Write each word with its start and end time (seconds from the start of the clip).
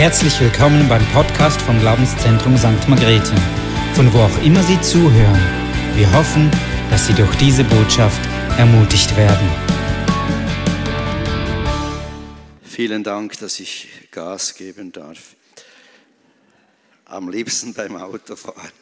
Herzlich 0.00 0.40
willkommen 0.40 0.88
beim 0.88 1.06
Podcast 1.12 1.60
vom 1.60 1.78
Glaubenszentrum 1.78 2.56
St. 2.56 2.88
Margrethe, 2.88 3.34
von 3.94 4.10
wo 4.14 4.20
auch 4.20 4.42
immer 4.42 4.62
Sie 4.62 4.80
zuhören. 4.80 5.38
Wir 5.94 6.10
hoffen, 6.14 6.50
dass 6.88 7.06
Sie 7.06 7.12
durch 7.12 7.36
diese 7.36 7.64
Botschaft 7.64 8.18
ermutigt 8.56 9.14
werden. 9.14 9.46
Vielen 12.62 13.04
Dank, 13.04 13.38
dass 13.40 13.60
ich 13.60 14.08
Gas 14.10 14.54
geben 14.54 14.90
darf. 14.90 15.36
Am 17.04 17.28
liebsten 17.28 17.74
beim 17.74 17.94
Autofahren. 17.96 18.72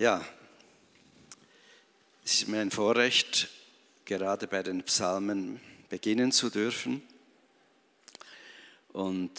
Ja, 0.00 0.20
es 2.24 2.34
ist 2.34 2.48
mir 2.48 2.58
ein 2.58 2.72
Vorrecht, 2.72 3.48
gerade 4.04 4.48
bei 4.48 4.64
den 4.64 4.82
Psalmen 4.82 5.60
beginnen 5.88 6.32
zu 6.32 6.50
dürfen. 6.50 7.02
Und 8.92 9.32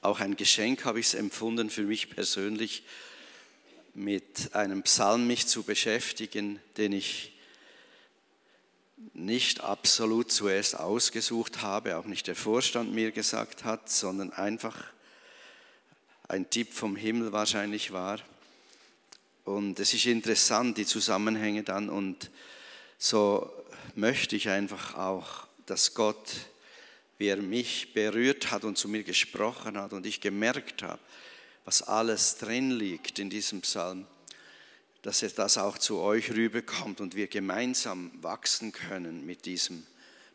auch 0.00 0.20
ein 0.20 0.36
Geschenk 0.36 0.84
habe 0.84 1.00
ich 1.00 1.06
es 1.06 1.14
empfunden 1.14 1.70
für 1.70 1.82
mich 1.82 2.10
persönlich, 2.10 2.84
mit 3.94 4.54
einem 4.54 4.82
Psalm 4.84 5.26
mich 5.26 5.46
zu 5.46 5.64
beschäftigen, 5.64 6.60
den 6.76 6.92
ich 6.92 7.32
nicht 9.14 9.60
absolut 9.60 10.30
zuerst 10.32 10.78
ausgesucht 10.78 11.62
habe, 11.62 11.96
auch 11.96 12.06
nicht 12.06 12.26
der 12.26 12.36
Vorstand 12.36 12.94
mir 12.94 13.10
gesagt 13.10 13.64
hat, 13.64 13.90
sondern 13.90 14.32
einfach 14.32 14.76
ein 16.28 16.48
Tipp 16.48 16.72
vom 16.72 16.96
Himmel 16.96 17.32
wahrscheinlich 17.32 17.92
war. 17.92 18.20
Und 19.44 19.80
es 19.80 19.92
ist 19.92 20.06
interessant, 20.06 20.78
die 20.78 20.86
Zusammenhänge 20.86 21.64
dann. 21.64 21.90
Und 21.90 22.30
so 22.96 23.52
möchte 23.94 24.36
ich 24.36 24.48
einfach 24.48 24.94
auch, 24.94 25.46
dass 25.66 25.94
Gott 25.94 26.32
wie 27.22 27.28
er 27.28 27.36
mich 27.36 27.94
berührt 27.94 28.50
hat 28.50 28.64
und 28.64 28.76
zu 28.76 28.88
mir 28.88 29.04
gesprochen 29.04 29.78
hat 29.78 29.92
und 29.92 30.06
ich 30.06 30.20
gemerkt 30.20 30.82
habe, 30.82 30.98
was 31.64 31.80
alles 31.80 32.36
drin 32.38 32.72
liegt 32.72 33.20
in 33.20 33.30
diesem 33.30 33.60
Psalm, 33.60 34.08
dass 35.02 35.22
er 35.22 35.28
das 35.28 35.56
auch 35.56 35.78
zu 35.78 36.00
euch 36.00 36.32
rüberkommt 36.32 37.00
und 37.00 37.14
wir 37.14 37.28
gemeinsam 37.28 38.10
wachsen 38.22 38.72
können 38.72 39.24
mit 39.24 39.44
diesem 39.44 39.86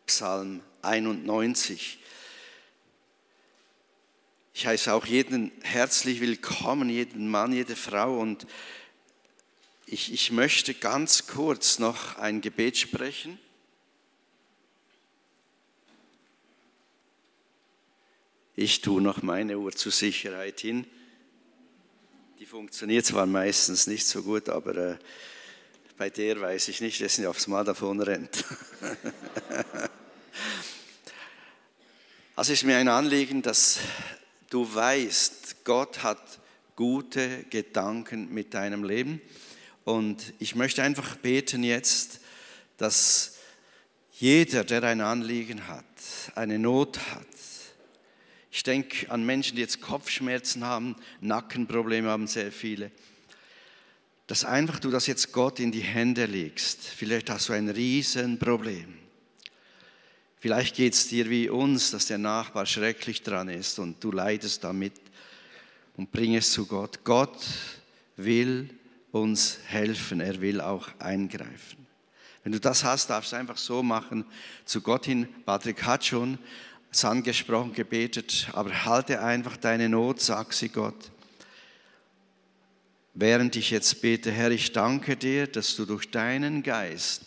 Psalm 0.06 0.62
91. 0.82 2.00
Ich 4.54 4.66
heiße 4.66 4.94
auch 4.94 5.06
jeden 5.06 5.52
herzlich 5.64 6.22
willkommen, 6.22 6.90
jeden 6.90 7.28
Mann, 7.28 7.52
jede 7.52 7.76
Frau 7.76 8.18
und 8.18 8.48
ich, 9.88 10.14
ich 10.14 10.32
möchte 10.32 10.74
ganz 10.74 11.28
kurz 11.28 11.80
noch 11.80 12.16
ein 12.18 12.40
Gebet 12.40 12.78
sprechen 12.78 13.38
Ich 18.60 18.82
tue 18.82 19.04
noch 19.04 19.22
meine 19.22 19.60
Uhr 19.60 19.72
zur 19.72 19.92
Sicherheit 19.92 20.62
hin. 20.62 20.88
Die 22.40 22.46
funktioniert 22.48 23.06
zwar 23.06 23.28
meistens 23.28 23.86
nicht 23.86 24.08
so 24.08 24.24
gut, 24.24 24.50
aber 24.50 24.76
äh, 24.76 24.98
bei 25.96 26.10
der 26.10 26.42
weiß 26.42 26.70
ich 26.70 26.82
nicht, 26.82 27.00
dass 27.00 27.18
sie 27.18 27.28
aufs 27.28 27.46
Mal 27.46 27.64
davon 27.64 28.02
rennt. 28.02 28.44
also 32.36 32.52
ist 32.52 32.64
mir 32.64 32.78
ein 32.78 32.88
Anliegen, 32.88 33.44
dass 33.44 33.78
du 34.50 34.68
weißt, 34.74 35.64
Gott 35.64 36.02
hat 36.02 36.40
gute 36.76 37.44
Gedanken 37.52 38.34
mit 38.34 38.56
deinem 38.56 38.84
Leben. 38.84 39.22
Und 39.86 40.34
ich 40.40 40.56
möchte 40.56 40.82
einfach 40.82 41.16
beten 41.18 41.64
jetzt, 41.64 42.22
dass 42.78 43.36
jeder, 44.14 44.64
der 44.64 44.82
ein 44.82 45.02
Anliegen 45.02 45.68
hat, 45.68 45.86
eine 46.34 46.58
Not 46.58 46.98
hat, 47.12 47.37
ich 48.58 48.64
denke 48.64 49.12
an 49.12 49.24
Menschen, 49.24 49.56
die 49.56 49.62
jetzt 49.62 49.82
Kopfschmerzen 49.82 50.64
haben, 50.64 50.96
Nackenprobleme 51.22 52.10
haben 52.10 52.26
sehr 52.26 52.52
viele. 52.52 52.90
Dass 54.26 54.46
einfach 54.46 54.80
du 54.80 54.90
das 54.90 55.06
jetzt 55.06 55.32
Gott 55.32 55.60
in 55.60 55.72
die 55.72 55.82
Hände 55.82 56.26
legst. 56.26 56.82
Vielleicht 56.82 57.30
hast 57.30 57.50
du 57.50 57.54
ein 57.54 57.70
Riesenproblem. 57.70 58.98
Vielleicht 60.40 60.76
geht 60.76 60.96
es 60.96 61.08
dir 61.08 61.30
wie 61.30 61.50
uns, 61.50 61.92
dass 61.92 62.08
der 62.08 62.18
Nachbar 62.18 62.66
schrecklich 62.66 63.22
dran 63.22 63.48
ist 63.48 63.78
und 63.78 64.04
du 64.04 64.12
leidest 64.12 64.64
damit 64.64 64.94
und 65.96 66.12
bring 66.12 66.36
es 66.36 66.52
zu 66.52 66.66
Gott. 66.66 67.04
Gott 67.04 67.46
will 68.16 68.72
uns 69.12 69.60
helfen, 69.68 70.20
er 70.20 70.42
will 70.42 70.62
auch 70.62 70.90
eingreifen. 70.98 71.86
Wenn 72.44 72.54
du 72.54 72.60
das 72.60 72.84
hast, 72.84 73.12
darfst 73.12 73.34
du 73.34 73.36
einfach 73.36 73.58
so 73.58 73.84
machen, 73.84 74.26
zu 74.66 74.82
Gott 74.82 75.06
hin. 75.06 75.28
Patrick 75.46 75.84
hat 75.84 76.06
schon 76.06 76.40
es 76.92 77.06
angesprochen, 77.06 77.74
gebetet, 77.74 78.50
aber 78.54 78.86
halte 78.86 79.22
einfach 79.22 79.58
deine 79.58 79.90
Not, 79.90 80.22
sag 80.22 80.54
sie 80.54 80.70
Gott. 80.70 81.12
Während 83.14 83.56
ich 83.56 83.72
jetzt 83.72 84.02
bete, 84.02 84.32
Herr, 84.32 84.52
ich 84.52 84.72
danke 84.72 85.16
dir, 85.16 85.48
dass 85.48 85.76
du 85.76 85.86
durch 85.86 86.12
deinen 86.12 86.62
Geist 86.64 87.24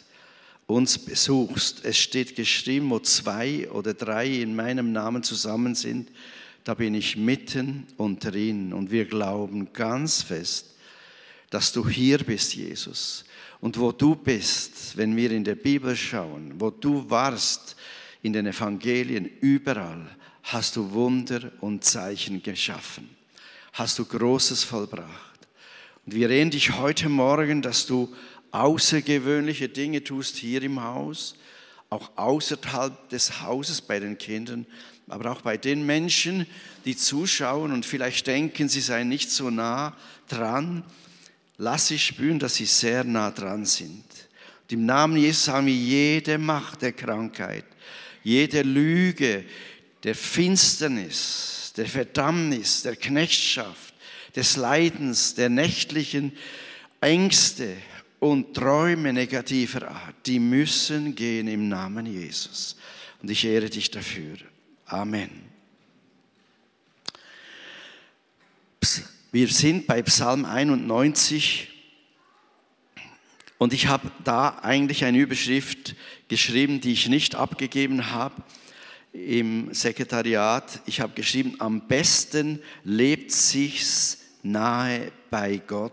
uns 0.67 0.99
besuchst. 0.99 1.85
Es 1.85 1.99
steht 1.99 2.37
geschrieben, 2.37 2.91
wo 2.91 3.01
zwei 3.01 3.69
oder 3.71 3.93
drei 3.93 4.29
in 4.29 4.55
meinem 4.55 4.93
Namen 4.93 5.23
zusammen 5.23 5.75
sind, 5.75 6.11
da 6.65 6.75
bin 6.75 6.95
ich 6.95 7.17
mitten 7.17 7.87
unter 7.97 8.35
ihnen. 8.35 8.73
Und 8.73 8.91
wir 8.91 9.05
glauben 9.05 9.73
ganz 9.73 10.23
fest, 10.23 10.77
dass 11.51 11.73
du 11.73 11.89
hier 11.89 12.19
bist, 12.19 12.55
Jesus. 12.55 13.25
Und 13.61 13.79
wo 13.79 13.93
du 13.93 14.15
bist, 14.15 14.97
wenn 14.97 15.17
wir 15.17 15.33
in 15.33 15.45
der 15.45 15.57
Bibel 15.57 15.97
schauen, 15.97 16.55
wo 16.59 16.71
du 16.71 17.11
warst, 17.11 17.77
in 18.23 18.33
den 18.33 18.47
Evangelien, 18.47 19.31
überall 19.41 20.07
hast 20.43 20.77
du 20.77 20.91
Wunder 20.93 21.53
und 21.61 21.85
Zeichen 21.85 22.43
geschaffen, 22.43 23.09
hast 23.73 23.99
du 23.99 24.05
Großes 24.05 24.65
vollbracht. 24.65 25.49
Und 26.07 26.15
wir 26.15 26.29
reden 26.29 26.51
dich 26.51 26.77
heute 26.77 27.09
Morgen, 27.09 27.63
dass 27.63 27.87
du 27.87 28.15
außergewöhnliche 28.51 29.69
Dinge 29.69 30.03
tust 30.03 30.37
hier 30.37 30.63
im 30.63 30.83
Haus, 30.83 31.37
auch 31.89 32.11
außerhalb 32.17 33.09
des 33.09 33.43
Hauses 33.43 33.81
bei 33.81 34.01
den 34.01 34.19
Kindern, 34.19 34.67
aber 35.09 35.33
auch 35.33 35.41
bei 35.43 35.57
den 35.57 35.85
Menschen, 35.85 36.47
die 36.85 36.97
zuschauen 36.97 37.73
und 37.73 37.85
vielleicht 37.85 38.27
denken, 38.27 38.69
sie 38.69 38.81
seien 38.81 39.09
nicht 39.09 39.31
so 39.31 39.51
nah 39.51 39.97
dran. 40.29 40.85
Lass 41.59 41.89
sie 41.89 41.99
spüren, 41.99 42.39
dass 42.39 42.55
sie 42.55 42.67
sehr 42.67 43.05
nah 43.05 43.31
dran 43.31 43.67
sind. 43.67 44.05
Und 44.63 44.73
im 44.73 44.87
Namen 44.87 45.17
Jesus 45.17 45.49
haben 45.49 45.67
wir 45.67 45.75
jede 45.75 46.39
Macht 46.39 46.83
der 46.83 46.93
Krankheit, 46.93 47.65
jede 48.23 48.63
Lüge 48.63 49.45
der 50.03 50.15
Finsternis, 50.15 51.73
der 51.77 51.87
Verdammnis, 51.87 52.83
der 52.83 52.97
Knechtschaft, 52.97 53.95
des 54.37 54.57
Leidens, 54.57 55.35
der 55.35 55.49
nächtlichen 55.49 56.33
Ängste 57.01 57.77
und 58.21 58.55
Träume 58.55 59.13
negativer 59.13 59.89
Art, 59.89 60.15
die 60.27 60.39
müssen 60.39 61.15
gehen 61.15 61.49
im 61.49 61.69
Namen 61.69 62.07
Jesus. 62.07 62.77
Und 63.23 63.31
ich 63.31 63.45
ehre 63.45 63.69
dich 63.69 63.91
dafür. 63.91 64.37
Amen. 64.87 65.31
Wir 69.33 69.49
sind 69.49 69.87
bei 69.87 70.03
Psalm 70.03 70.45
91 70.45 71.69
und 73.59 73.73
ich 73.73 73.87
habe 73.87 74.11
da 74.25 74.59
eigentlich 74.63 75.05
eine 75.05 75.19
Überschrift 75.19 75.95
geschrieben, 76.31 76.81
die 76.81 76.93
ich 76.93 77.09
nicht 77.09 77.35
abgegeben 77.35 78.13
habe 78.13 78.43
im 79.13 79.75
Sekretariat. 79.75 80.81
Ich 80.87 81.01
habe 81.01 81.13
geschrieben, 81.13 81.57
am 81.59 81.89
besten 81.89 82.63
lebt 82.85 83.33
sich's 83.33 84.19
nahe 84.45 85.11
bei 85.29 85.61
Gott. 85.67 85.93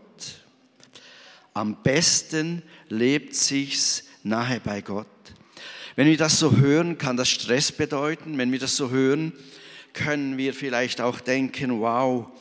Am 1.55 1.81
besten 1.81 2.61
lebt 2.87 3.33
sich's 3.33 4.03
nahe 4.21 4.59
bei 4.59 4.81
Gott. 4.81 5.07
Wenn 5.95 6.07
wir 6.07 6.17
das 6.17 6.37
so 6.37 6.55
hören, 6.55 6.99
kann 6.99 7.17
das 7.17 7.29
Stress 7.29 7.71
bedeuten. 7.71 8.37
Wenn 8.37 8.51
wir 8.51 8.59
das 8.59 8.75
so 8.75 8.91
hören, 8.91 9.33
können 9.93 10.37
wir 10.37 10.53
vielleicht 10.53 11.01
auch 11.01 11.19
denken, 11.19 11.81
wow, 11.81 12.31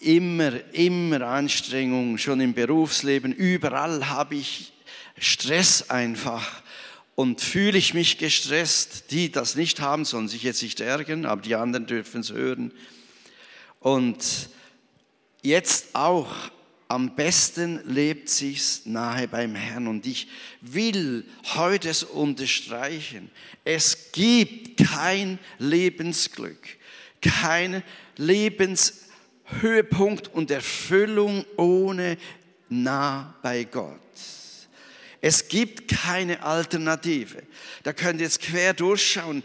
immer, 0.00 0.52
immer 0.72 1.20
Anstrengung, 1.20 2.16
schon 2.16 2.40
im 2.40 2.54
Berufsleben, 2.54 3.34
überall 3.34 4.08
habe 4.08 4.36
ich 4.36 4.72
Stress 5.18 5.90
einfach. 5.90 6.62
Und 7.14 7.40
fühle 7.40 7.76
ich 7.76 7.92
mich 7.92 8.16
gestresst, 8.18 9.10
die 9.10 9.30
das 9.30 9.54
nicht 9.54 9.80
haben, 9.80 10.04
sollen 10.04 10.28
sich 10.28 10.42
jetzt 10.42 10.62
nicht 10.62 10.80
ärgern, 10.80 11.26
aber 11.26 11.42
die 11.42 11.54
anderen 11.54 11.86
dürfen 11.86 12.22
es 12.22 12.32
hören. 12.32 12.72
Und 13.80 14.48
jetzt 15.42 15.94
auch 15.94 16.34
am 16.92 17.14
besten 17.14 17.80
lebt 17.86 18.28
sich's 18.28 18.82
nahe 18.84 19.26
beim 19.26 19.54
Herrn. 19.54 19.88
Und 19.88 20.06
ich 20.06 20.28
will 20.60 21.24
heute 21.54 21.88
es 21.88 22.02
unterstreichen. 22.02 23.30
Es 23.64 24.12
gibt 24.12 24.78
kein 24.78 25.38
Lebensglück, 25.58 26.60
kein 27.22 27.82
Lebens 28.18 29.04
Höhepunkt 29.60 30.28
und 30.28 30.50
Erfüllung 30.50 31.46
ohne 31.56 32.18
nah 32.68 33.34
bei 33.42 33.64
Gott. 33.64 34.01
Es 35.24 35.46
gibt 35.46 35.88
keine 35.88 36.42
Alternative. 36.42 37.44
Da 37.84 37.92
könnt 37.92 38.20
ihr 38.20 38.26
jetzt 38.26 38.42
quer 38.42 38.74
durchschauen. 38.74 39.44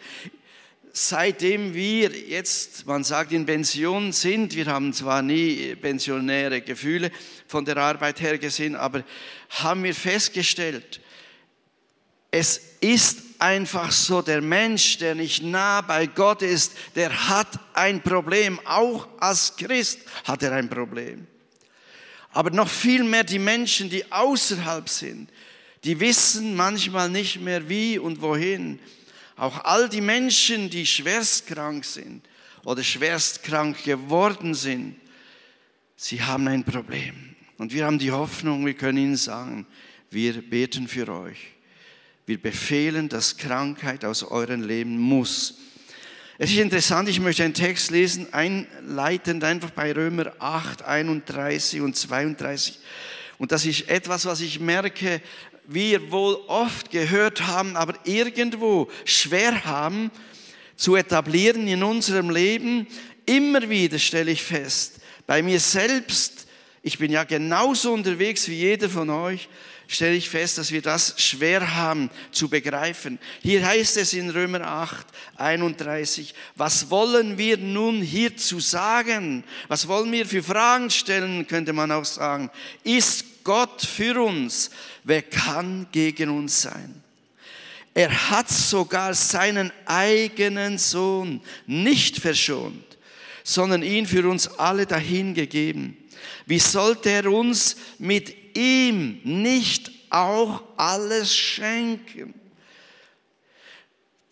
seitdem 0.91 1.75
wir 1.75 2.09
jetzt, 2.09 2.87
man 2.87 3.03
sagt, 3.03 3.31
in 3.31 3.45
Pension 3.45 4.11
sind, 4.11 4.55
wir 4.55 4.65
haben 4.65 4.91
zwar 4.91 5.21
nie 5.21 5.75
pensionäre 5.75 6.61
Gefühle 6.61 7.11
von 7.45 7.63
der 7.63 7.77
Arbeit 7.77 8.19
her 8.19 8.39
gesehen, 8.39 8.75
aber 8.75 9.03
haben 9.49 9.83
wir 9.83 9.93
festgestellt, 9.93 10.99
es 12.31 12.59
ist 12.81 13.19
einfach 13.37 13.91
so, 13.91 14.23
der 14.23 14.41
Mensch, 14.41 14.97
der 14.97 15.13
nicht 15.13 15.43
nah 15.43 15.81
bei 15.81 16.07
Gott 16.07 16.41
ist, 16.41 16.73
der 16.95 17.29
hat 17.29 17.47
ein 17.73 18.01
Problem. 18.01 18.59
Auch 18.65 19.07
als 19.19 19.55
Christ 19.55 19.99
hat 20.23 20.41
er 20.41 20.53
ein 20.53 20.69
Problem. 20.69 21.27
Aber 22.31 22.49
noch 22.49 22.67
viel 22.67 23.03
mehr 23.03 23.23
die 23.23 23.39
Menschen, 23.39 23.91
die 23.91 24.11
außerhalb 24.11 24.89
sind, 24.89 25.29
die 25.83 25.99
wissen 25.99 26.55
manchmal 26.55 27.09
nicht 27.09 27.41
mehr 27.41 27.69
wie 27.69 27.99
und 27.99 28.21
wohin. 28.21 28.79
Auch 29.35 29.63
all 29.63 29.87
die 29.87 30.01
Menschen, 30.01 30.69
die 30.69 30.85
schwerstkrank 30.85 31.85
sind 31.85 32.25
oder 32.63 32.83
schwerstkrank 32.83 33.83
geworden 33.83 34.53
sind, 34.53 34.95
sie 35.95 36.21
haben 36.21 36.47
ein 36.47 36.63
Problem. 36.63 37.35
Und 37.57 37.73
wir 37.73 37.85
haben 37.85 37.99
die 37.99 38.11
Hoffnung, 38.11 38.65
wir 38.65 38.73
können 38.73 38.97
ihnen 38.97 39.15
sagen, 39.15 39.65
wir 40.09 40.41
beten 40.41 40.87
für 40.87 41.07
euch. 41.09 41.37
Wir 42.25 42.41
befehlen, 42.41 43.09
dass 43.09 43.37
Krankheit 43.37 44.03
aus 44.03 44.23
eurem 44.23 44.63
Leben 44.63 44.97
muss. 44.97 45.55
Es 46.39 46.51
ist 46.51 46.59
interessant, 46.59 47.09
ich 47.09 47.19
möchte 47.19 47.43
einen 47.43 47.53
Text 47.53 47.89
lesen, 47.89 48.31
einleitend 48.31 49.43
einfach 49.43 49.71
bei 49.71 49.91
Römer 49.91 50.33
8, 50.37 50.83
31 50.83 51.81
und 51.81 51.95
32. 51.95 52.79
Und 53.39 53.51
das 53.51 53.65
ist 53.65 53.89
etwas, 53.89 54.25
was 54.25 54.41
ich 54.41 54.59
merke, 54.59 55.21
wir 55.67 56.11
wohl 56.11 56.35
oft 56.47 56.89
gehört 56.91 57.45
haben, 57.45 57.75
aber 57.75 57.93
irgendwo 58.05 58.89
schwer 59.05 59.65
haben 59.65 60.11
zu 60.75 60.95
etablieren 60.95 61.67
in 61.67 61.83
unserem 61.83 62.29
Leben. 62.29 62.87
Immer 63.25 63.69
wieder 63.69 63.99
stelle 63.99 64.31
ich 64.31 64.43
fest, 64.43 65.01
bei 65.25 65.41
mir 65.41 65.59
selbst, 65.59 66.47
ich 66.81 66.97
bin 66.97 67.11
ja 67.11 67.25
genauso 67.25 67.91
unterwegs 67.91 68.47
wie 68.47 68.55
jeder 68.55 68.89
von 68.89 69.09
euch, 69.09 69.49
stelle 69.87 70.15
ich 70.15 70.29
fest, 70.29 70.57
dass 70.57 70.71
wir 70.71 70.81
das 70.81 71.15
schwer 71.17 71.75
haben 71.75 72.09
zu 72.31 72.49
begreifen. 72.49 73.19
Hier 73.41 73.65
heißt 73.65 73.97
es 73.97 74.13
in 74.13 74.29
Römer 74.29 74.61
8, 74.61 75.05
31, 75.35 76.33
was 76.55 76.89
wollen 76.89 77.37
wir 77.37 77.57
nun 77.57 78.01
hierzu 78.01 78.59
sagen? 78.59 79.43
Was 79.67 79.87
wollen 79.87 80.11
wir 80.11 80.25
für 80.25 80.43
Fragen 80.43 80.89
stellen, 80.89 81.47
könnte 81.47 81.73
man 81.73 81.91
auch 81.91 82.05
sagen. 82.05 82.49
Ist 82.83 83.43
Gott 83.43 83.81
für 83.81 84.21
uns? 84.21 84.69
Wer 85.07 85.21
kann 85.21 85.87
gegen 85.93 86.29
uns 86.29 86.63
sein? 86.63 87.01
Er 87.93 88.29
hat 88.29 88.49
sogar 88.49 89.13
seinen 89.13 89.71
eigenen 89.85 90.77
Sohn 90.77 91.39
nicht 91.65 92.17
verschont, 92.17 92.97
sondern 93.41 93.83
ihn 93.83 94.05
für 94.05 94.27
uns 94.29 94.49
alle 94.59 94.85
dahingegeben. 94.85 95.95
Wie 96.45 96.59
sollte 96.59 97.09
er 97.09 97.31
uns 97.31 97.77
mit 97.99 98.35
ihm 98.57 99.21
nicht 99.23 99.91
auch 100.09 100.61
alles 100.75 101.33
schenken? 101.33 102.33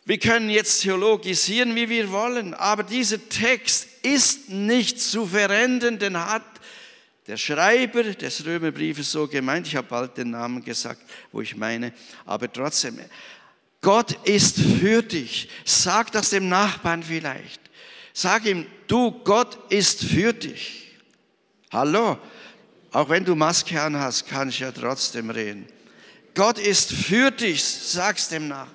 Wir 0.04 0.20
können 0.20 0.50
jetzt 0.50 0.82
theologisieren, 0.82 1.74
wie 1.76 1.88
wir 1.88 2.12
wollen, 2.12 2.54
aber 2.54 2.84
dieser 2.84 3.30
Text 3.30 3.88
ist 4.04 4.50
nicht 4.50 5.00
zu 5.00 5.26
verändern, 5.26 6.00
denn 6.00 6.18
hat 6.18 6.44
der 7.28 7.38
Schreiber 7.38 8.04
des 8.04 8.46
Römerbriefes 8.46 9.12
so 9.12 9.28
gemeint. 9.28 9.68
Ich 9.68 9.76
habe 9.76 9.88
bald 9.88 10.18
den 10.18 10.32
Namen 10.32 10.64
gesagt, 10.64 11.02
wo 11.32 11.42
ich 11.42 11.56
meine, 11.56 11.94
aber 12.26 12.52
trotzdem, 12.52 13.00
Gott 13.82 14.14
ist 14.28 14.60
für 14.60 15.02
dich. 15.02 15.50
Sag 15.64 16.12
das 16.12 16.30
dem 16.30 16.50
Nachbarn 16.50 17.04
vielleicht. 17.04 17.62
Sag 18.14 18.46
ihm, 18.46 18.66
du, 18.88 19.12
Gott 19.24 19.72
ist 19.72 20.04
für 20.04 20.34
dich. 20.34 20.96
Hallo, 21.72 22.18
auch 22.92 23.10
wenn 23.10 23.26
du 23.26 23.36
Maske 23.36 23.82
an 23.82 23.98
hast, 23.98 24.28
kann 24.28 24.50
ich 24.50 24.60
ja 24.60 24.72
trotzdem 24.72 25.30
reden. 25.30 25.68
Gott 26.34 26.60
ist 26.60 26.94
für 26.94 27.32
dich, 27.32 27.64
sag's 27.64 28.30
dem 28.30 28.48
Nachbarn. 28.48 28.75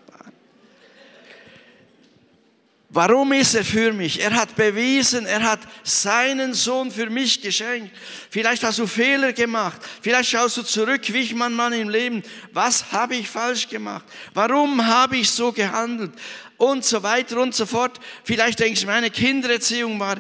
Warum 2.93 3.31
ist 3.33 3.55
er 3.55 3.65
für 3.65 3.93
mich? 3.93 4.21
Er 4.21 4.35
hat 4.35 4.57
bewiesen, 4.57 5.25
er 5.25 5.45
hat 5.45 5.61
seinen 5.85 6.55
Sohn 6.55 6.91
für 6.91 7.09
mich 7.09 7.41
geschenkt. 7.41 7.97
Vielleicht 8.31 8.65
hast 8.65 8.81
du 8.81 8.87
Fehler 8.89 9.33
gemacht. 9.33 9.81
Vielleicht 10.03 10.31
schaust 10.31 10.57
du 10.57 10.63
zurück, 10.65 11.03
wie 11.13 11.21
ich 11.21 11.33
man 11.33 11.55
Mann 11.55 11.73
im 11.73 11.89
Leben. 11.89 12.25
Was 12.53 12.91
habe 12.91 13.15
ich 13.15 13.29
falsch 13.29 13.69
gemacht? 13.69 14.05
Warum 14.35 14.85
habe 14.85 15.19
ich 15.19 15.31
so 15.31 15.53
gehandelt? 15.53 16.11
Und 16.57 16.85
so 16.85 17.01
weiter 17.05 17.39
und 17.41 17.55
so 17.55 17.65
fort. 17.65 18.01
Vielleicht 18.25 18.59
denkst 18.59 18.81
du, 18.81 18.89
meine 18.89 19.11
Kindererziehung 19.11 20.01
war 20.01 20.17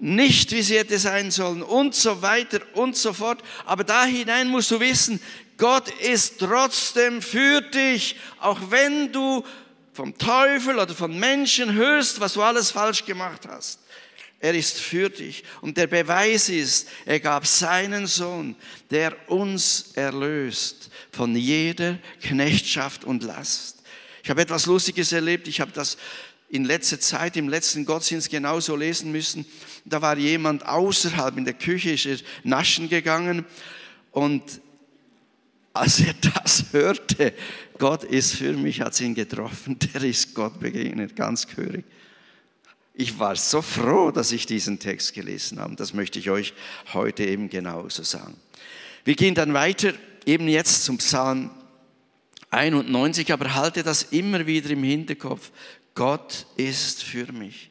nicht, 0.00 0.50
wie 0.50 0.62
sie 0.62 0.76
hätte 0.76 0.98
sein 0.98 1.30
sollen 1.30 1.62
und 1.62 1.94
so 1.94 2.20
weiter 2.20 2.60
und 2.74 2.96
so 2.96 3.12
fort. 3.12 3.40
Aber 3.64 3.84
da 3.84 4.04
hinein 4.04 4.48
musst 4.48 4.72
du 4.72 4.80
wissen, 4.80 5.20
Gott 5.56 5.88
ist 6.00 6.40
trotzdem 6.40 7.22
für 7.22 7.60
dich, 7.60 8.16
auch 8.40 8.58
wenn 8.70 9.12
du 9.12 9.44
vom 9.98 10.16
Teufel 10.16 10.78
oder 10.78 10.94
von 10.94 11.18
Menschen 11.18 11.72
hörst, 11.72 12.20
was 12.20 12.34
du 12.34 12.42
alles 12.42 12.70
falsch 12.70 13.04
gemacht 13.04 13.48
hast. 13.48 13.80
Er 14.38 14.54
ist 14.54 14.78
für 14.78 15.10
dich. 15.10 15.42
Und 15.60 15.76
der 15.76 15.88
Beweis 15.88 16.48
ist, 16.48 16.88
er 17.04 17.18
gab 17.18 17.44
seinen 17.44 18.06
Sohn, 18.06 18.54
der 18.92 19.16
uns 19.28 19.90
erlöst 19.96 20.90
von 21.10 21.34
jeder 21.34 21.98
Knechtschaft 22.22 23.02
und 23.02 23.24
Last. 23.24 23.82
Ich 24.22 24.30
habe 24.30 24.40
etwas 24.40 24.66
Lustiges 24.66 25.10
erlebt. 25.10 25.48
Ich 25.48 25.60
habe 25.60 25.72
das 25.72 25.98
in 26.48 26.64
letzter 26.64 27.00
Zeit 27.00 27.36
im 27.36 27.48
letzten 27.48 27.84
Gottesdienst 27.84 28.30
genauso 28.30 28.76
lesen 28.76 29.10
müssen. 29.10 29.46
Da 29.84 30.00
war 30.00 30.16
jemand 30.16 30.64
außerhalb 30.64 31.36
in 31.36 31.44
der 31.44 31.54
Küche, 31.54 31.90
ist 31.90 32.06
er 32.06 32.18
naschen 32.44 32.88
gegangen 32.88 33.44
und 34.12 34.60
als 35.78 36.00
er 36.00 36.14
das 36.14 36.64
hörte, 36.72 37.32
Gott 37.78 38.04
ist 38.04 38.34
für 38.34 38.52
mich, 38.52 38.80
hat 38.80 39.00
ihn 39.00 39.14
getroffen, 39.14 39.78
der 39.94 40.02
ist 40.02 40.34
Gott 40.34 40.58
begegnet, 40.60 41.16
ganz 41.16 41.46
gehörig. 41.46 41.84
Ich 42.94 43.18
war 43.18 43.36
so 43.36 43.62
froh, 43.62 44.10
dass 44.10 44.32
ich 44.32 44.44
diesen 44.46 44.80
Text 44.80 45.14
gelesen 45.14 45.60
habe. 45.60 45.76
Das 45.76 45.94
möchte 45.94 46.18
ich 46.18 46.30
euch 46.30 46.52
heute 46.92 47.24
eben 47.24 47.48
genauso 47.48 48.02
sagen. 48.02 48.36
Wir 49.04 49.14
gehen 49.14 49.36
dann 49.36 49.54
weiter, 49.54 49.92
eben 50.26 50.48
jetzt 50.48 50.84
zum 50.84 50.98
Psalm 50.98 51.50
91, 52.50 53.32
aber 53.32 53.54
halte 53.54 53.84
das 53.84 54.02
immer 54.04 54.46
wieder 54.46 54.70
im 54.70 54.82
Hinterkopf. 54.82 55.52
Gott 55.94 56.46
ist 56.56 57.04
für 57.04 57.32
mich. 57.32 57.70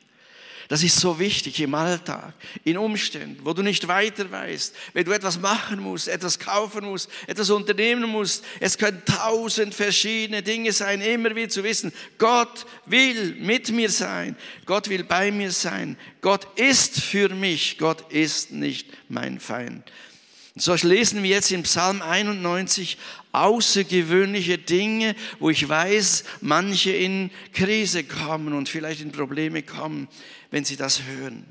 Das 0.67 0.83
ist 0.83 0.99
so 0.99 1.17
wichtig 1.17 1.61
im 1.61 1.73
Alltag, 1.75 2.33
in 2.65 2.77
Umständen, 2.77 3.39
wo 3.45 3.53
du 3.53 3.61
nicht 3.61 3.87
weiter 3.87 4.29
weißt, 4.29 4.75
wenn 4.93 5.05
du 5.05 5.13
etwas 5.13 5.39
machen 5.39 5.79
musst, 5.79 6.09
etwas 6.09 6.39
kaufen 6.39 6.85
musst, 6.85 7.09
etwas 7.25 7.49
unternehmen 7.49 8.09
musst. 8.09 8.43
Es 8.59 8.77
können 8.77 9.01
tausend 9.05 9.73
verschiedene 9.73 10.43
Dinge 10.43 10.73
sein, 10.73 10.99
immer 10.99 11.33
wieder 11.35 11.49
zu 11.49 11.63
wissen, 11.63 11.93
Gott 12.17 12.65
will 12.85 13.35
mit 13.35 13.71
mir 13.71 13.89
sein, 13.89 14.35
Gott 14.65 14.89
will 14.89 15.05
bei 15.05 15.31
mir 15.31 15.51
sein, 15.51 15.97
Gott 16.19 16.45
ist 16.59 16.99
für 16.99 17.29
mich, 17.29 17.77
Gott 17.77 18.11
ist 18.11 18.51
nicht 18.51 18.89
mein 19.07 19.39
Feind. 19.39 19.89
So 20.59 20.73
lesen 20.73 21.21
wir 21.21 21.29
jetzt 21.29 21.51
im 21.51 21.63
Psalm 21.63 22.01
91 22.01 22.97
außergewöhnliche 23.31 24.57
Dinge, 24.57 25.15
wo 25.39 25.49
ich 25.51 25.67
weiß, 25.67 26.23
manche 26.41 26.91
in 26.91 27.29
Krise 27.53 28.03
kommen 28.03 28.53
und 28.53 28.67
vielleicht 28.67 29.01
in 29.01 29.11
Probleme 29.11 29.61
kommen, 29.61 30.07
wenn 30.49 30.65
sie 30.65 30.75
das 30.75 31.03
hören. 31.03 31.45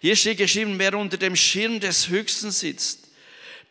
Hier 0.00 0.14
steht 0.14 0.38
geschrieben, 0.38 0.74
wer 0.76 0.94
unter 0.96 1.16
dem 1.16 1.36
Schirm 1.36 1.80
des 1.80 2.08
Höchsten 2.08 2.50
sitzt, 2.50 3.08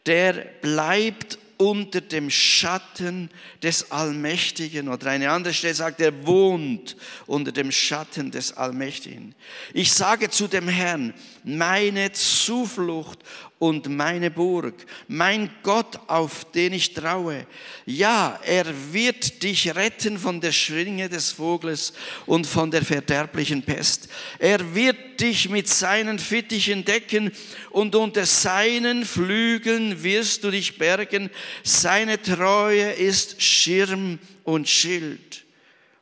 der 0.06 0.34
bleibt 0.62 1.38
unter 1.58 2.02
dem 2.02 2.30
Schatten 2.30 3.30
des 3.62 3.92
Allmächtigen. 3.92 4.90
Oder 4.90 5.12
eine 5.12 5.32
andere 5.32 5.54
Stelle 5.54 5.74
sagt, 5.74 6.02
er 6.02 6.26
wohnt 6.26 6.96
unter 7.26 7.52
dem 7.52 7.72
Schatten 7.72 8.32
des 8.32 8.56
Allmächtigen. 8.56 9.36
Ich 9.74 9.92
sage 9.92 10.30
zu 10.30 10.48
dem 10.48 10.68
Herrn, 10.68 11.14
meine 11.48 12.12
Zuflucht 12.12 13.20
und 13.58 13.90
meine 13.90 14.30
Burg, 14.30 14.76
mein 15.08 15.50
Gott, 15.64 15.98
auf 16.08 16.46
den 16.52 16.74
ich 16.74 16.94
traue. 16.94 17.48
Ja, 17.86 18.40
er 18.44 18.66
wird 18.92 19.42
dich 19.42 19.74
retten 19.74 20.20
von 20.20 20.42
der 20.42 20.52
Schwinge 20.52 21.08
des 21.08 21.32
Vogels 21.32 21.94
und 22.26 22.46
von 22.46 22.70
der 22.70 22.84
verderblichen 22.84 23.64
Pest. 23.64 24.10
Er 24.40 24.76
wird 24.76 25.22
dich 25.22 25.50
mit 25.50 25.68
seinen 25.68 26.20
Fittichen 26.20 26.84
decken 26.84 27.32
und 27.72 27.96
unter 27.96 28.26
seinen 28.26 29.06
Flügeln 29.06 30.04
wirst 30.04 30.44
du 30.44 30.52
dich 30.52 30.78
bergen. 30.78 31.30
Seine 31.64 32.22
Treue 32.22 32.92
ist 32.92 33.42
Schirm 33.42 34.20
und 34.44 34.68
Schild. 34.68 35.46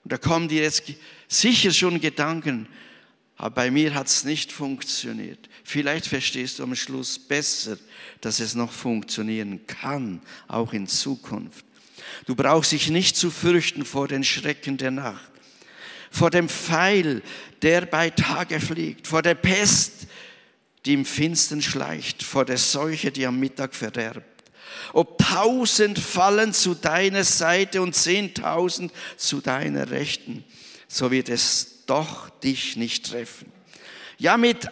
Und 0.04 0.12
da 0.12 0.18
kommen 0.18 0.48
dir 0.48 0.64
jetzt 0.64 0.84
sicher 1.28 1.72
schon 1.72 2.02
Gedanken, 2.02 2.68
aber 3.38 3.56
bei 3.56 3.72
mir 3.72 3.94
hat 3.94 4.08
es 4.08 4.24
nicht 4.24 4.52
funktioniert. 4.52 5.50
Vielleicht 5.64 6.08
verstehst 6.08 6.60
du 6.60 6.64
am 6.64 6.76
Schluss 6.76 7.20
besser, 7.20 7.78
dass 8.22 8.40
es 8.40 8.56
noch 8.56 8.72
funktionieren 8.72 9.68
kann, 9.68 10.22
auch 10.48 10.72
in 10.74 10.88
Zukunft. 10.88 11.66
Du 12.26 12.36
brauchst 12.36 12.72
dich 12.72 12.90
nicht 12.90 13.18
zu 13.18 13.32
fürchten 13.32 13.84
vor 13.84 14.08
den 14.08 14.24
Schrecken 14.24 14.78
der 14.78 14.92
Nacht, 14.92 15.32
vor 16.12 16.30
dem 16.30 16.48
Pfeil, 16.48 17.22
der 17.62 17.82
bei 17.86 18.10
Tage 18.10 18.60
fliegt, 18.60 19.08
vor 19.08 19.22
der 19.22 19.36
Pest, 19.36 20.08
die 20.86 20.94
im 20.94 21.06
Finstern 21.06 21.62
schleicht, 21.62 22.24
vor 22.24 22.46
der 22.46 22.58
Seuche, 22.58 23.12
die 23.12 23.26
am 23.26 23.40
Mittag 23.40 23.76
verderbt. 23.76 24.24
Ob 24.94 25.18
tausend 25.18 26.00
fallen 26.00 26.54
zu 26.54 26.74
deiner 26.74 27.24
Seite 27.24 27.82
und 27.82 27.96
zehntausend 27.96 28.94
zu 29.18 29.42
deiner 29.42 29.90
Rechten, 29.90 30.44
so 30.88 31.12
wird 31.12 31.28
es 31.28 31.75
doch 31.86 32.30
dich 32.30 32.76
nicht 32.76 33.06
treffen. 33.06 33.52
Ja, 34.18 34.38
mit 34.38 34.70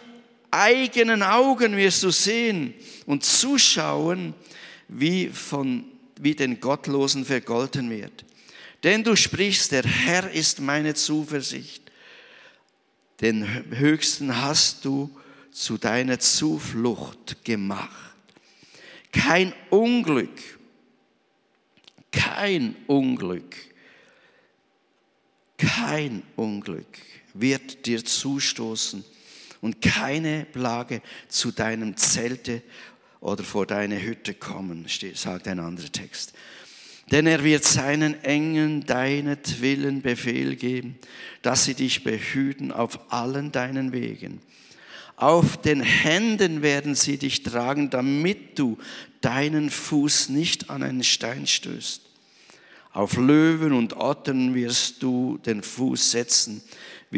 eigenen 0.50 1.22
Augen 1.22 1.76
wirst 1.76 2.02
du 2.02 2.10
sehen 2.10 2.74
und 3.06 3.24
zuschauen, 3.24 4.34
wie, 4.88 5.28
von, 5.28 5.84
wie 6.20 6.34
den 6.34 6.60
Gottlosen 6.60 7.24
vergolten 7.24 7.90
wird. 7.90 8.24
Denn 8.82 9.02
du 9.02 9.16
sprichst, 9.16 9.72
der 9.72 9.84
Herr 9.84 10.30
ist 10.30 10.60
meine 10.60 10.94
Zuversicht. 10.94 11.82
Den 13.20 13.46
Höchsten 13.70 14.42
hast 14.42 14.84
du 14.84 15.10
zu 15.50 15.78
deiner 15.78 16.18
Zuflucht 16.18 17.44
gemacht. 17.44 18.14
Kein 19.12 19.54
Unglück, 19.70 20.58
kein 22.10 22.76
Unglück, 22.86 23.54
kein 25.74 26.22
Unglück 26.36 26.98
wird 27.32 27.86
dir 27.86 28.04
zustoßen 28.04 29.04
und 29.60 29.80
keine 29.80 30.46
Plage 30.52 31.02
zu 31.28 31.50
deinem 31.50 31.96
Zelte 31.96 32.62
oder 33.20 33.42
vor 33.42 33.66
deine 33.66 34.00
Hütte 34.00 34.34
kommen, 34.34 34.86
sagt 35.14 35.48
ein 35.48 35.58
anderer 35.58 35.90
Text. 35.90 36.32
Denn 37.10 37.26
er 37.26 37.42
wird 37.42 37.64
seinen 37.64 38.22
Engeln 38.24 38.86
deinetwillen 38.86 40.00
Befehl 40.00 40.56
geben, 40.56 40.98
dass 41.42 41.64
sie 41.64 41.74
dich 41.74 42.04
behüten 42.04 42.72
auf 42.72 43.12
allen 43.12 43.52
deinen 43.52 43.92
Wegen. 43.92 44.40
Auf 45.16 45.60
den 45.60 45.80
Händen 45.80 46.62
werden 46.62 46.94
sie 46.94 47.18
dich 47.18 47.42
tragen, 47.42 47.90
damit 47.90 48.58
du 48.58 48.78
deinen 49.20 49.70
Fuß 49.70 50.30
nicht 50.30 50.70
an 50.70 50.82
einen 50.82 51.04
Stein 51.04 51.46
stößt. 51.46 52.13
Auf 52.94 53.16
Löwen 53.16 53.72
und 53.72 53.96
Ottern 53.96 54.54
wirst 54.54 55.02
du 55.02 55.38
den 55.44 55.64
Fuß 55.64 56.12
setzen, 56.12 56.62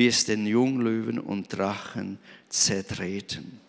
es 0.09 0.25
den 0.25 0.47
Junglöwen 0.47 1.19
und 1.19 1.53
Drachen 1.53 2.19
zertreten. 2.49 3.61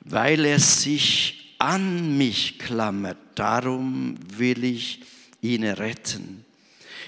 Weil 0.00 0.46
er 0.46 0.58
sich 0.58 1.54
an 1.58 2.16
mich 2.16 2.58
klammert, 2.58 3.18
darum 3.34 4.16
will 4.38 4.64
ich 4.64 5.02
ihn 5.42 5.64
retten. 5.64 6.46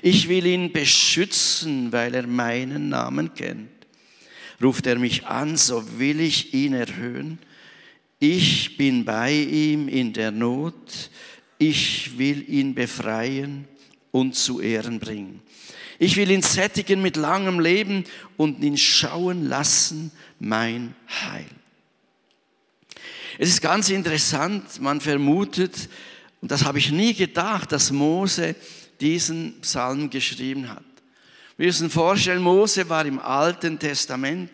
Ich 0.03 0.29
will 0.29 0.45
ihn 0.45 0.71
beschützen, 0.71 1.93
weil 1.93 2.15
er 2.15 2.27
meinen 2.27 2.91
Namen 2.91 3.33
kennt. 3.33 3.71
Ruft 4.62 4.87
er 4.87 4.99
mich 4.99 5.27
an, 5.27 5.57
so 5.57 5.99
will 5.99 6.21
ich 6.21 6.53
ihn 6.53 6.75
erhöhen. 6.75 7.38
Ich 8.18 8.76
bin 8.76 9.04
bei 9.04 9.32
ihm 9.32 9.88
in 9.88 10.12
der 10.12 10.30
Not. 10.30 11.10
Ich 11.58 12.18
will 12.18 12.48
ihn 12.48 12.75
befreien 12.75 13.66
und 14.10 14.34
zu 14.34 14.60
Ehren 14.60 14.98
bringen. 14.98 15.40
Ich 15.98 16.16
will 16.16 16.30
ihn 16.30 16.42
sättigen 16.42 17.02
mit 17.02 17.16
langem 17.16 17.60
Leben 17.60 18.04
und 18.37 18.62
ihn 18.62 18.76
schauen 18.76 19.48
lassen 19.48 20.12
mein 20.38 20.94
Heil. 21.08 21.46
Es 23.38 23.48
ist 23.48 23.60
ganz 23.60 23.88
interessant, 23.88 24.80
man 24.80 25.00
vermutet, 25.00 25.88
und 26.40 26.50
das 26.50 26.64
habe 26.64 26.78
ich 26.78 26.90
nie 26.90 27.14
gedacht, 27.14 27.72
dass 27.72 27.90
Mose 27.90 28.54
diesen 29.00 29.60
Psalm 29.60 30.10
geschrieben 30.10 30.68
hat. 30.68 30.84
Wir 31.56 31.66
müssen 31.66 31.90
vorstellen, 31.90 32.42
Mose 32.42 32.88
war 32.88 33.04
im 33.06 33.18
Alten 33.18 33.78
Testament. 33.78 34.50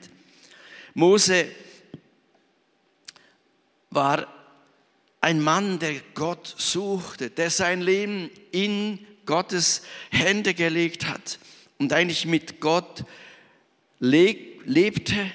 Mose 0.94 1.46
war 3.94 4.26
ein 5.20 5.40
Mann, 5.40 5.78
der 5.78 5.94
Gott 6.14 6.54
suchte, 6.58 7.30
der 7.30 7.50
sein 7.50 7.80
Leben 7.80 8.30
in 8.52 8.98
Gottes 9.24 9.82
Hände 10.10 10.52
gelegt 10.52 11.06
hat 11.06 11.38
und 11.78 11.92
eigentlich 11.92 12.26
mit 12.26 12.60
Gott 12.60 13.04
lebte. 13.98 15.32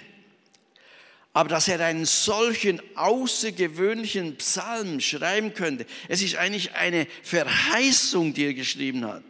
Aber 1.33 1.49
dass 1.49 1.67
er 1.67 1.79
einen 1.79 2.05
solchen 2.05 2.81
außergewöhnlichen 2.95 4.35
Psalm 4.37 4.99
schreiben 4.99 5.53
könnte, 5.53 5.85
es 6.07 6.21
ist 6.21 6.35
eigentlich 6.35 6.73
eine 6.73 7.07
Verheißung, 7.23 8.33
die 8.33 8.45
er 8.45 8.53
geschrieben 8.53 9.05
hat. 9.05 9.23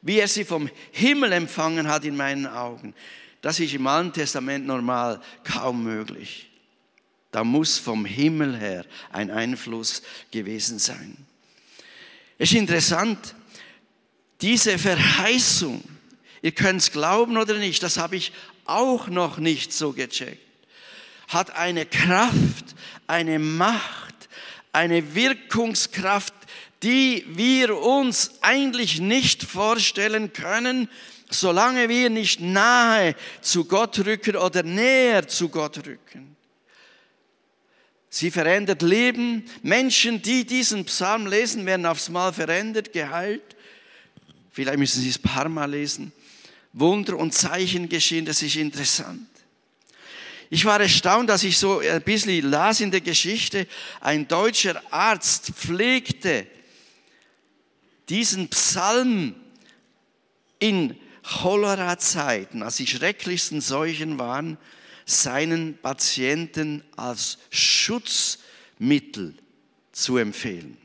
Wie 0.00 0.18
er 0.18 0.28
sie 0.28 0.44
vom 0.44 0.70
Himmel 0.92 1.32
empfangen 1.32 1.88
hat 1.88 2.04
in 2.04 2.16
meinen 2.16 2.46
Augen, 2.46 2.94
das 3.42 3.60
ist 3.60 3.74
im 3.74 3.86
Alten 3.86 4.12
Testament 4.12 4.66
normal 4.66 5.20
kaum 5.44 5.84
möglich. 5.84 6.47
Da 7.30 7.44
muss 7.44 7.78
vom 7.78 8.04
Himmel 8.04 8.56
her 8.56 8.84
ein 9.10 9.30
Einfluss 9.30 10.02
gewesen 10.30 10.78
sein. 10.78 11.16
Es 12.38 12.50
ist 12.50 12.58
interessant, 12.58 13.34
diese 14.40 14.78
Verheißung, 14.78 15.82
ihr 16.42 16.52
könnt 16.52 16.80
es 16.80 16.92
glauben 16.92 17.36
oder 17.36 17.54
nicht, 17.58 17.82
das 17.82 17.98
habe 17.98 18.16
ich 18.16 18.32
auch 18.64 19.08
noch 19.08 19.38
nicht 19.38 19.72
so 19.72 19.92
gecheckt, 19.92 20.40
hat 21.28 21.50
eine 21.56 21.84
Kraft, 21.84 22.74
eine 23.06 23.38
Macht, 23.38 24.28
eine 24.72 25.14
Wirkungskraft, 25.14 26.34
die 26.82 27.24
wir 27.28 27.76
uns 27.76 28.34
eigentlich 28.40 29.00
nicht 29.00 29.42
vorstellen 29.42 30.32
können, 30.32 30.88
solange 31.28 31.88
wir 31.88 32.08
nicht 32.08 32.40
nahe 32.40 33.14
zu 33.40 33.64
Gott 33.64 33.98
rücken 33.98 34.36
oder 34.36 34.62
näher 34.62 35.26
zu 35.26 35.48
Gott 35.48 35.78
rücken. 35.78 36.37
Sie 38.10 38.30
verändert 38.30 38.82
Leben. 38.82 39.44
Menschen, 39.62 40.22
die 40.22 40.44
diesen 40.44 40.84
Psalm 40.86 41.26
lesen, 41.26 41.66
werden 41.66 41.86
aufs 41.86 42.08
Mal 42.08 42.32
verändert, 42.32 42.92
geheilt. 42.92 43.56
Vielleicht 44.50 44.78
müssen 44.78 45.02
Sie 45.02 45.10
es 45.10 45.18
ein 45.18 45.22
paar 45.22 45.48
Mal 45.48 45.70
lesen. 45.70 46.12
Wunder 46.72 47.16
und 47.16 47.34
Zeichen 47.34 47.88
geschehen, 47.88 48.24
das 48.24 48.42
ist 48.42 48.56
interessant. 48.56 49.28
Ich 50.50 50.64
war 50.64 50.80
erstaunt, 50.80 51.28
dass 51.28 51.44
ich 51.44 51.58
so 51.58 51.80
ein 51.80 52.02
bisschen 52.02 52.50
las 52.50 52.80
in 52.80 52.90
der 52.90 53.02
Geschichte, 53.02 53.66
ein 54.00 54.26
deutscher 54.26 54.82
Arzt 54.90 55.52
pflegte 55.54 56.46
diesen 58.08 58.48
Psalm 58.48 59.34
in 60.58 60.96
Cholera-Zeiten, 61.22 62.62
als 62.62 62.76
die 62.76 62.86
schrecklichsten 62.86 63.60
Seuchen 63.60 64.18
waren, 64.18 64.56
seinen 65.08 65.78
Patienten 65.78 66.84
als 66.94 67.38
Schutzmittel 67.50 69.34
zu 69.90 70.18
empfehlen. 70.18 70.76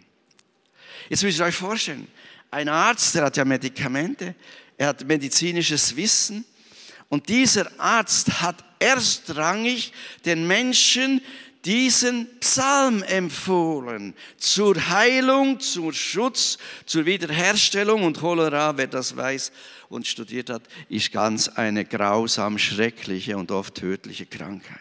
Jetzt 1.10 1.24
müsst 1.24 1.40
ihr 1.40 1.46
euch 1.46 1.56
vorstellen, 1.56 2.08
ein 2.50 2.70
Arzt, 2.70 3.14
der 3.16 3.26
hat 3.26 3.36
ja 3.36 3.44
Medikamente, 3.44 4.34
er 4.78 4.88
hat 4.88 5.06
medizinisches 5.06 5.96
Wissen 5.96 6.46
und 7.10 7.28
dieser 7.28 7.70
Arzt 7.78 8.42
hat 8.42 8.64
erstrangig 8.80 9.92
den 10.24 10.48
Menschen 10.48 11.22
diesen 11.66 12.28
Psalm 12.40 13.04
empfohlen 13.04 14.14
zur 14.38 14.90
Heilung, 14.90 15.60
zum 15.60 15.92
Schutz, 15.94 16.58
zur 16.86 17.06
Wiederherstellung 17.06 18.04
und 18.04 18.20
Cholera, 18.20 18.78
wer 18.78 18.88
das 18.88 19.16
weiß 19.16 19.52
und 19.94 20.08
studiert 20.08 20.50
hat, 20.50 20.64
ist 20.90 21.12
ganz 21.12 21.48
eine 21.48 21.86
grausam 21.86 22.58
schreckliche 22.58 23.38
und 23.38 23.52
oft 23.52 23.76
tödliche 23.76 24.26
Krankheit. 24.26 24.80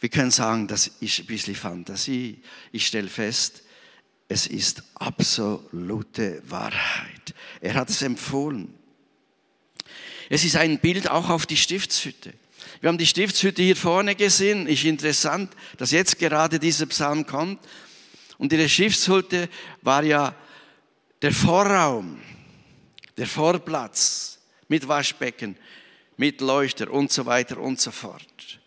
Wir 0.00 0.08
können 0.08 0.30
sagen, 0.30 0.68
das 0.68 0.86
ist 1.00 1.18
ein 1.18 1.26
bisschen 1.26 1.54
Fantasie. 1.54 2.42
Ich 2.72 2.86
stelle 2.86 3.08
fest, 3.08 3.62
es 4.28 4.46
ist 4.46 4.82
absolute 4.94 6.42
Wahrheit. 6.46 7.34
Er 7.60 7.74
hat 7.74 7.90
es 7.90 8.02
empfohlen. 8.02 8.72
Es 10.30 10.44
ist 10.44 10.56
ein 10.56 10.78
Bild 10.78 11.10
auch 11.10 11.28
auf 11.28 11.46
die 11.46 11.56
Stiftshütte. 11.56 12.32
Wir 12.80 12.88
haben 12.88 12.98
die 12.98 13.06
Stiftshütte 13.06 13.62
hier 13.62 13.76
vorne 13.76 14.14
gesehen. 14.14 14.66
Ist 14.66 14.84
interessant, 14.84 15.52
dass 15.78 15.90
jetzt 15.90 16.18
gerade 16.18 16.58
dieser 16.58 16.86
Psalm 16.86 17.26
kommt. 17.26 17.60
Und 18.38 18.52
ihre 18.52 18.68
Stiftshütte 18.68 19.48
war 19.82 20.02
ja 20.02 20.34
der 21.22 21.32
Vorraum, 21.32 22.20
der 23.16 23.26
Vorplatz 23.26 24.38
mit 24.68 24.88
Waschbecken, 24.88 25.56
mit 26.16 26.40
Leuchter 26.40 26.90
und 26.90 27.12
so 27.12 27.26
weiter 27.26 27.58
und 27.58 27.80
so 27.80 27.90
fort. 27.90 28.60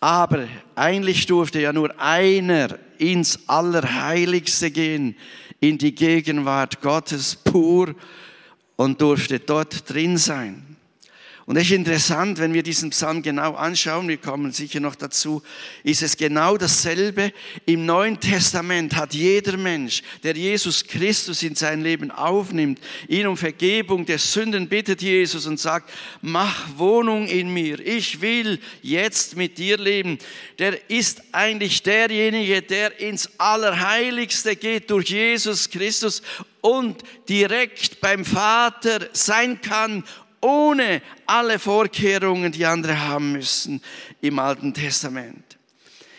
Aber 0.00 0.46
eigentlich 0.76 1.26
durfte 1.26 1.60
ja 1.60 1.72
nur 1.72 1.98
einer 2.00 2.78
ins 2.98 3.48
Allerheiligste 3.48 4.70
gehen, 4.70 5.16
in 5.60 5.78
die 5.78 5.94
Gegenwart 5.94 6.80
Gottes 6.80 7.34
pur 7.34 7.94
und 8.76 9.00
durfte 9.00 9.40
dort 9.40 9.90
drin 9.90 10.16
sein. 10.16 10.77
Und 11.48 11.56
es 11.56 11.64
ist 11.64 11.70
interessant, 11.70 12.38
wenn 12.40 12.52
wir 12.52 12.62
diesen 12.62 12.90
Psalm 12.90 13.22
genau 13.22 13.54
anschauen, 13.54 14.06
wir 14.06 14.18
kommen 14.18 14.52
sicher 14.52 14.80
noch 14.80 14.94
dazu, 14.94 15.40
ist 15.82 16.02
es 16.02 16.18
genau 16.18 16.58
dasselbe. 16.58 17.32
Im 17.64 17.86
Neuen 17.86 18.20
Testament 18.20 18.94
hat 18.94 19.14
jeder 19.14 19.56
Mensch, 19.56 20.02
der 20.22 20.36
Jesus 20.36 20.84
Christus 20.84 21.42
in 21.42 21.54
sein 21.54 21.80
Leben 21.80 22.10
aufnimmt, 22.10 22.80
ihn 23.08 23.26
um 23.26 23.38
Vergebung 23.38 24.04
der 24.04 24.18
Sünden 24.18 24.68
bittet 24.68 25.00
Jesus 25.00 25.46
und 25.46 25.58
sagt, 25.58 25.90
mach 26.20 26.76
Wohnung 26.76 27.26
in 27.26 27.50
mir, 27.50 27.80
ich 27.80 28.20
will 28.20 28.60
jetzt 28.82 29.34
mit 29.34 29.56
dir 29.56 29.78
leben. 29.78 30.18
Der 30.58 30.90
ist 30.90 31.22
eigentlich 31.32 31.82
derjenige, 31.82 32.60
der 32.60 33.00
ins 33.00 33.30
Allerheiligste 33.38 34.54
geht 34.54 34.90
durch 34.90 35.08
Jesus 35.08 35.70
Christus 35.70 36.20
und 36.60 37.02
direkt 37.26 38.02
beim 38.02 38.26
Vater 38.26 39.08
sein 39.14 39.62
kann 39.62 40.04
ohne 40.40 41.02
alle 41.26 41.58
Vorkehrungen, 41.58 42.52
die 42.52 42.64
andere 42.64 42.98
haben 42.98 43.32
müssen 43.32 43.80
im 44.20 44.38
Alten 44.38 44.72
Testament. 44.72 45.58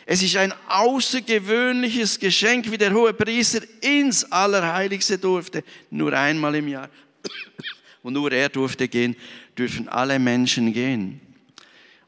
Es 0.05 0.23
ist 0.23 0.37
ein 0.37 0.53
außergewöhnliches 0.67 2.19
Geschenk, 2.19 2.71
wie 2.71 2.77
der 2.77 2.93
hohe 2.93 3.13
Priester 3.13 3.61
ins 3.81 4.23
Allerheiligste 4.31 5.19
durfte, 5.19 5.63
nur 5.91 6.13
einmal 6.13 6.55
im 6.55 6.67
Jahr. 6.67 6.89
Und 8.01 8.13
nur 8.13 8.31
er 8.31 8.49
durfte 8.49 8.87
gehen, 8.87 9.15
dürfen 9.57 9.87
alle 9.87 10.17
Menschen 10.17 10.73
gehen. 10.73 11.21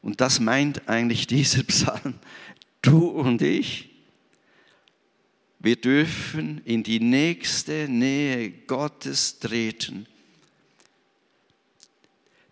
Und 0.00 0.20
das 0.20 0.40
meint 0.40 0.88
eigentlich 0.88 1.26
dieser 1.26 1.62
Psalm. 1.64 2.14
Du 2.80 3.06
und 3.06 3.40
ich, 3.40 3.90
wir 5.60 5.76
dürfen 5.76 6.60
in 6.64 6.82
die 6.82 6.98
nächste 6.98 7.86
Nähe 7.88 8.50
Gottes 8.66 9.38
treten 9.38 10.08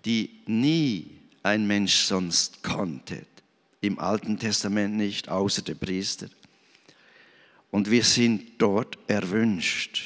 die 0.05 0.31
nie 0.47 1.19
ein 1.43 1.67
Mensch 1.67 1.95
sonst 1.95 2.63
konnte. 2.63 3.27
Im 3.81 3.99
Alten 3.99 4.39
Testament 4.39 4.97
nicht, 4.97 5.29
außer 5.29 5.63
der 5.63 5.75
Priester. 5.75 6.29
Und 7.71 7.91
wir 7.91 8.05
sind 8.05 8.61
dort 8.61 8.99
erwünscht. 9.07 10.03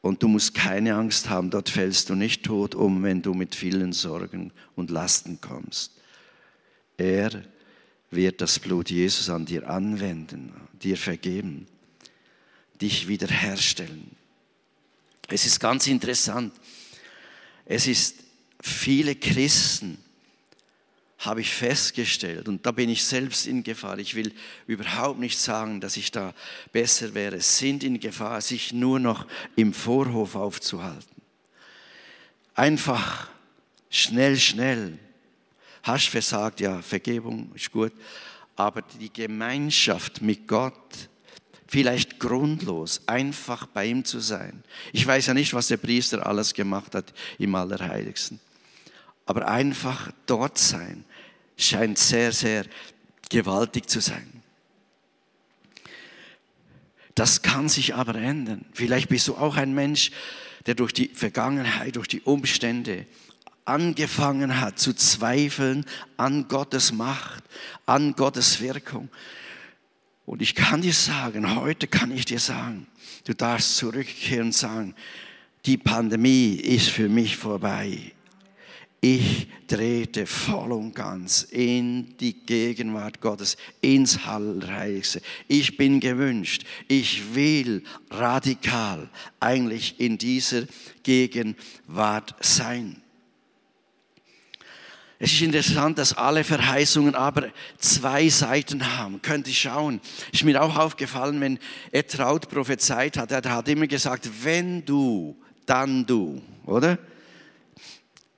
Und 0.00 0.22
du 0.22 0.28
musst 0.28 0.54
keine 0.54 0.96
Angst 0.96 1.28
haben, 1.28 1.50
dort 1.50 1.68
fällst 1.68 2.10
du 2.10 2.16
nicht 2.16 2.42
tot 2.42 2.74
um, 2.74 3.04
wenn 3.04 3.22
du 3.22 3.34
mit 3.34 3.54
vielen 3.54 3.92
Sorgen 3.92 4.52
und 4.74 4.90
Lasten 4.90 5.40
kommst. 5.40 5.92
Er 6.96 7.44
wird 8.10 8.40
das 8.40 8.58
Blut 8.58 8.90
Jesus 8.90 9.30
an 9.30 9.46
dir 9.46 9.68
anwenden, 9.68 10.52
dir 10.72 10.96
vergeben, 10.96 11.68
dich 12.80 13.06
wiederherstellen. 13.06 14.10
Es 15.28 15.46
ist 15.46 15.60
ganz 15.60 15.86
interessant. 15.86 16.52
Es 17.64 17.86
ist 17.86 18.21
viele 18.62 19.14
Christen, 19.16 19.98
habe 21.18 21.40
ich 21.40 21.50
festgestellt, 21.50 22.48
und 22.48 22.66
da 22.66 22.72
bin 22.72 22.88
ich 22.88 23.04
selbst 23.04 23.46
in 23.46 23.62
Gefahr, 23.62 23.98
ich 23.98 24.14
will 24.16 24.32
überhaupt 24.66 25.20
nicht 25.20 25.38
sagen, 25.38 25.80
dass 25.80 25.96
ich 25.96 26.10
da 26.10 26.34
besser 26.72 27.14
wäre, 27.14 27.40
sind 27.40 27.84
in 27.84 28.00
Gefahr, 28.00 28.40
sich 28.40 28.72
nur 28.72 28.98
noch 28.98 29.26
im 29.54 29.72
Vorhof 29.72 30.34
aufzuhalten. 30.34 31.22
Einfach 32.54 33.28
schnell, 33.88 34.36
schnell. 34.36 34.98
Hast 35.84 36.08
versagt, 36.08 36.60
ja, 36.60 36.82
Vergebung 36.82 37.52
ist 37.54 37.70
gut, 37.70 37.92
aber 38.56 38.82
die 38.82 39.12
Gemeinschaft 39.12 40.22
mit 40.22 40.48
Gott, 40.48 41.08
vielleicht 41.68 42.18
grundlos, 42.18 43.00
einfach 43.06 43.66
bei 43.66 43.86
ihm 43.86 44.04
zu 44.04 44.18
sein. 44.18 44.64
Ich 44.92 45.06
weiß 45.06 45.26
ja 45.26 45.34
nicht, 45.34 45.54
was 45.54 45.68
der 45.68 45.76
Priester 45.76 46.26
alles 46.26 46.52
gemacht 46.52 46.96
hat 46.96 47.14
im 47.38 47.54
Allerheiligsten 47.54 48.40
aber 49.26 49.48
einfach 49.48 50.12
dort 50.26 50.58
sein 50.58 51.04
scheint 51.56 51.98
sehr, 51.98 52.32
sehr 52.32 52.64
gewaltig 53.28 53.88
zu 53.88 54.00
sein. 54.00 54.42
Das 57.14 57.42
kann 57.42 57.68
sich 57.68 57.94
aber 57.94 58.14
ändern. 58.14 58.64
Vielleicht 58.72 59.08
bist 59.08 59.28
du 59.28 59.36
auch 59.36 59.56
ein 59.56 59.74
Mensch, 59.74 60.10
der 60.66 60.74
durch 60.74 60.92
die 60.92 61.08
Vergangenheit, 61.08 61.96
durch 61.96 62.08
die 62.08 62.22
Umstände 62.22 63.06
angefangen 63.64 64.60
hat 64.60 64.78
zu 64.78 64.92
zweifeln 64.92 65.84
an 66.16 66.48
Gottes 66.48 66.92
Macht, 66.92 67.44
an 67.86 68.14
Gottes 68.14 68.60
Wirkung. 68.60 69.08
Und 70.24 70.42
ich 70.42 70.54
kann 70.54 70.82
dir 70.82 70.92
sagen, 70.92 71.56
heute 71.56 71.86
kann 71.86 72.10
ich 72.10 72.24
dir 72.24 72.38
sagen, 72.38 72.86
du 73.24 73.34
darfst 73.34 73.76
zurückkehren 73.76 74.46
und 74.46 74.52
sagen, 74.52 74.94
die 75.66 75.76
Pandemie 75.76 76.54
ist 76.54 76.88
für 76.88 77.08
mich 77.08 77.36
vorbei. 77.36 78.12
Ich 79.04 79.48
trete 79.66 80.26
voll 80.26 80.70
und 80.70 80.94
ganz 80.94 81.42
in 81.50 82.16
die 82.18 82.34
Gegenwart 82.34 83.20
Gottes, 83.20 83.56
ins 83.80 84.24
Allerheiligste. 84.24 85.20
Ich 85.48 85.76
bin 85.76 85.98
gewünscht. 85.98 86.64
Ich 86.86 87.34
will 87.34 87.82
radikal 88.12 89.10
eigentlich 89.40 89.98
in 89.98 90.18
dieser 90.18 90.66
Gegenwart 91.02 92.36
sein. 92.38 93.02
Es 95.18 95.32
ist 95.32 95.42
interessant, 95.42 95.98
dass 95.98 96.16
alle 96.16 96.44
Verheißungen 96.44 97.16
aber 97.16 97.48
zwei 97.78 98.28
Seiten 98.28 98.96
haben. 98.96 99.20
Könnt 99.20 99.48
ihr 99.48 99.54
schauen. 99.54 100.00
Ist 100.30 100.44
mir 100.44 100.62
auch 100.62 100.76
aufgefallen, 100.76 101.40
wenn 101.40 101.58
Etraut 101.90 102.48
prophezeit 102.48 103.16
hat. 103.16 103.32
Er 103.32 103.42
hat 103.50 103.66
immer 103.66 103.88
gesagt, 103.88 104.30
wenn 104.44 104.84
du, 104.84 105.36
dann 105.66 106.06
du, 106.06 106.40
oder? 106.66 106.98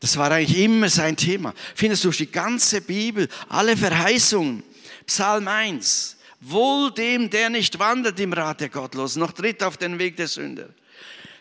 Das 0.05 0.19
war 0.19 0.31
eigentlich 0.31 0.59
immer 0.59 0.91
sein 0.91 1.17
Thema. 1.17 1.55
Findest 1.75 2.05
du 2.05 2.11
die 2.11 2.31
ganze 2.31 2.83
Bibel, 2.83 3.27
alle 3.49 3.75
Verheißungen. 3.75 4.63
Psalm 5.07 5.49
1. 5.49 6.19
Wohl 6.43 6.91
dem, 6.91 7.31
der 7.31 7.49
nicht 7.49 7.79
wandert 7.79 8.21
im 8.21 8.35
Rat 8.35 8.61
der 8.61 8.69
Gottlosen, 8.69 9.21
noch 9.21 9.33
tritt 9.33 9.63
auf 9.63 9.79
den 9.79 9.99
Weg 9.99 10.19
der 10.19 10.29
Sünder. 10.29 10.69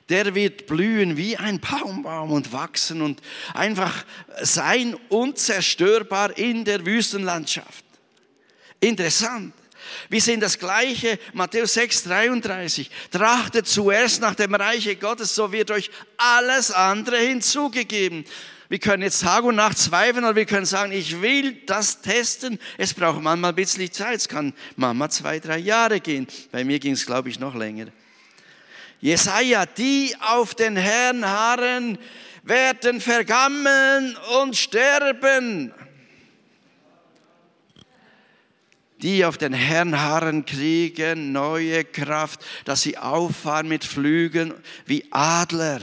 Der 0.08 0.34
wird 0.34 0.66
blühen 0.66 1.18
wie 1.18 1.36
ein 1.36 1.60
Baumbaum 1.60 2.32
und 2.32 2.54
wachsen 2.54 3.02
und 3.02 3.22
einfach 3.54 4.06
sein 4.44 4.96
unzerstörbar 5.10 6.38
in 6.38 6.64
der 6.64 6.86
Wüstenlandschaft. 6.86 7.84
Interessant. 8.80 9.54
Wir 10.10 10.22
sehen 10.22 10.40
das 10.40 10.60
gleiche, 10.60 11.20
Matthäus 11.34 11.74
6, 11.74 12.04
33. 12.04 12.90
Trachtet 13.12 13.68
zuerst 13.68 14.22
nach 14.22 14.36
dem 14.36 14.56
Reiche 14.56 14.96
Gottes, 14.96 15.36
so 15.36 15.52
wird 15.52 15.72
euch 15.72 15.90
alles 16.18 16.72
andere 16.72 17.18
hinzugegeben. 17.18 18.26
Wir 18.70 18.80
können 18.80 19.04
jetzt 19.04 19.22
Tag 19.22 19.44
und 19.44 19.56
Nacht 19.56 19.78
zweifeln 19.78 20.26
oder 20.26 20.36
wir 20.36 20.46
können 20.46 20.66
sagen, 20.66 20.92
ich 20.92 21.22
will 21.22 21.62
das 21.68 22.02
testen. 22.02 22.58
Es 22.78 22.94
braucht 22.94 23.22
manchmal 23.22 23.52
ein 23.52 23.56
bisschen 23.56 23.92
Zeit. 23.92 24.18
Es 24.18 24.28
kann 24.28 24.54
manchmal 24.76 25.12
zwei, 25.12 25.40
drei 25.40 25.60
Jahre 25.60 26.00
gehen. 26.00 26.26
Bei 26.52 26.64
mir 26.64 26.80
ging 26.80 26.94
es, 26.94 27.06
glaube 27.06 27.30
ich, 27.30 27.40
noch 27.40 27.54
länger. 27.54 27.88
Jesaja, 29.00 29.66
die 29.66 30.16
auf 30.22 30.56
den 30.56 30.76
Herrn 30.76 31.24
harren, 31.24 31.98
werden 32.44 33.00
vergammeln 33.02 34.18
und 34.42 34.56
sterben. 34.56 35.74
Die 39.04 39.26
auf 39.26 39.38
den 39.38 39.54
Herrn 39.54 40.00
harren, 40.00 40.46
kriegen 40.46 41.34
neue 41.34 41.84
Kraft, 41.84 42.40
dass 42.64 42.82
sie 42.82 42.98
auffahren 42.98 43.68
mit 43.68 43.84
Flügeln 43.84 44.54
wie 44.86 45.06
Adler. 45.12 45.82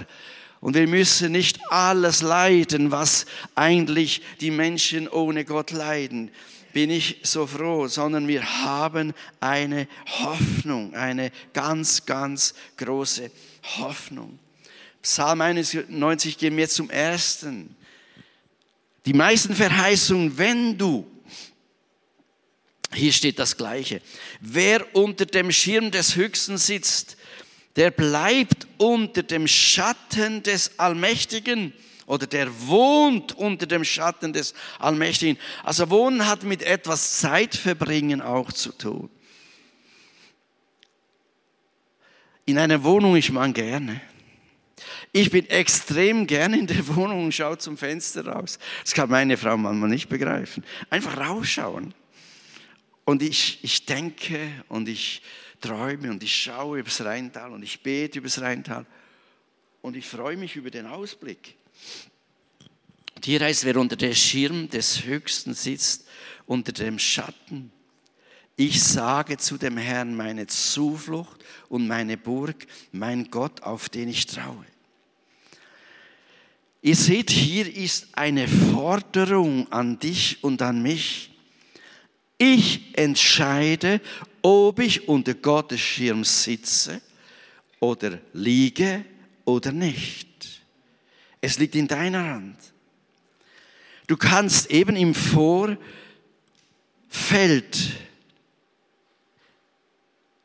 Und 0.61 0.75
wir 0.75 0.89
müssen 0.89 1.33
nicht 1.33 1.61
alles 1.71 2.23
leiden, 2.23 2.91
was 2.91 3.27
eigentlich 3.55 4.23
die 4.41 4.51
Menschen 4.51 5.07
ohne 5.07 5.45
Gott 5.45 5.71
leiden. 5.71 6.31
Bin 6.73 6.89
ich 6.89 7.19
so 7.23 7.47
froh, 7.47 7.89
sondern 7.89 8.27
wir 8.27 8.65
haben 8.65 9.13
eine 9.41 9.87
Hoffnung, 10.07 10.95
eine 10.95 11.31
ganz, 11.53 12.07
ganz 12.07 12.55
große 12.79 13.31
Hoffnung. 13.79 14.39
Psalm 15.03 15.43
91 15.43 16.39
gehen 16.39 16.57
wir 16.57 16.69
zum 16.69 16.89
ersten. 16.89 17.75
Die 19.05 19.15
meisten 19.15 19.55
Verheißungen, 19.55 20.39
wenn 20.39 20.79
du, 20.79 21.10
hier 22.93 23.13
steht 23.13 23.39
das 23.39 23.57
Gleiche, 23.57 24.01
wer 24.41 24.95
unter 24.95 25.27
dem 25.27 25.53
Schirm 25.53 25.91
des 25.91 26.17
Höchsten 26.17 26.59
sitzt, 26.59 27.17
der 27.77 27.91
bleibt 27.91 28.67
unter 28.79 29.23
dem 29.23 29.47
Schatten 29.47 30.43
des 30.43 30.79
Allmächtigen 30.79 31.73
oder 32.07 32.27
der 32.27 32.49
wohnt 32.67 33.33
unter 33.33 33.67
dem 33.67 33.85
Schatten 33.85 34.33
des 34.33 34.55
Allmächtigen. 34.81 35.39
Also 35.63 35.89
wohnen 35.91 36.27
hat 36.27 36.43
mit 36.43 36.63
etwas 36.63 37.21
Zeit 37.21 37.55
verbringen 37.55 38.21
auch 38.21 38.53
zu 38.53 38.73
tun. 38.73 39.09
In 42.47 42.59
einer 42.59 42.83
Wohnung 42.83 43.15
ist 43.15 43.31
man 43.31 43.53
gerne. 43.53 44.01
Ich 45.13 45.31
bin 45.31 45.49
extrem 45.49 46.27
gerne 46.27 46.59
in 46.59 46.67
der 46.67 46.85
Wohnung 46.89 47.27
und 47.27 47.33
schaue 47.33 47.59
zum 47.59 47.77
Fenster 47.77 48.27
raus. 48.27 48.59
Das 48.83 48.93
kann 48.93 49.09
meine 49.09 49.37
Frau 49.37 49.57
manchmal 49.57 49.89
nicht 49.89 50.09
begreifen. 50.09 50.65
Einfach 50.89 51.17
rausschauen. 51.17 51.95
Und 53.11 53.23
ich, 53.23 53.59
ich 53.63 53.87
denke 53.87 54.39
und 54.69 54.89
ich 54.89 55.21
träume 55.61 56.13
und 56.13 56.23
ich 56.23 56.33
schaue 56.33 56.79
übers 56.79 57.05
Rheintal 57.05 57.51
und 57.51 57.65
ich 57.65 57.83
bete 57.83 58.21
übers 58.21 58.41
Rheintal 58.41 58.87
und 59.83 59.97
ich 59.97 60.07
freue 60.07 60.37
mich 60.37 60.55
über 60.55 60.71
den 60.71 60.87
Ausblick. 60.87 61.57
Und 63.17 63.25
hier 63.25 63.41
heißt, 63.41 63.65
wer 63.65 63.79
unter 63.79 63.97
der 63.97 64.15
Schirm 64.15 64.69
des 64.69 65.03
Höchsten 65.03 65.55
sitzt, 65.55 66.07
unter 66.47 66.71
dem 66.71 67.01
Schatten. 67.01 67.73
Ich 68.55 68.81
sage 68.81 69.39
zu 69.39 69.59
dem 69.59 69.77
Herrn 69.77 70.15
meine 70.15 70.47
Zuflucht 70.47 71.45
und 71.69 71.89
meine 71.89 72.17
Burg, 72.17 72.65
mein 72.93 73.29
Gott, 73.29 73.65
auf 73.65 73.89
den 73.89 74.09
ich 74.09 74.27
traue. 74.27 74.65
Ihr 76.81 76.95
seht, 76.95 77.33
hier 77.33 77.75
ist 77.75 78.07
eine 78.13 78.47
Forderung 78.47 79.67
an 79.73 79.99
dich 79.99 80.45
und 80.45 80.63
an 80.63 80.81
mich. 80.81 81.30
Ich 82.43 82.97
entscheide, 82.97 84.01
ob 84.41 84.79
ich 84.79 85.07
unter 85.07 85.35
Gottes 85.35 85.81
Schirm 85.81 86.25
sitze 86.25 87.03
oder 87.81 88.19
liege 88.33 89.05
oder 89.45 89.73
nicht. 89.73 90.63
Es 91.43 91.59
liegt 91.59 91.75
in 91.75 91.87
deiner 91.87 92.25
Hand. 92.25 92.57
Du 94.07 94.17
kannst 94.17 94.71
eben 94.71 94.97
im 94.97 95.15
Vorfeld, 95.15 95.79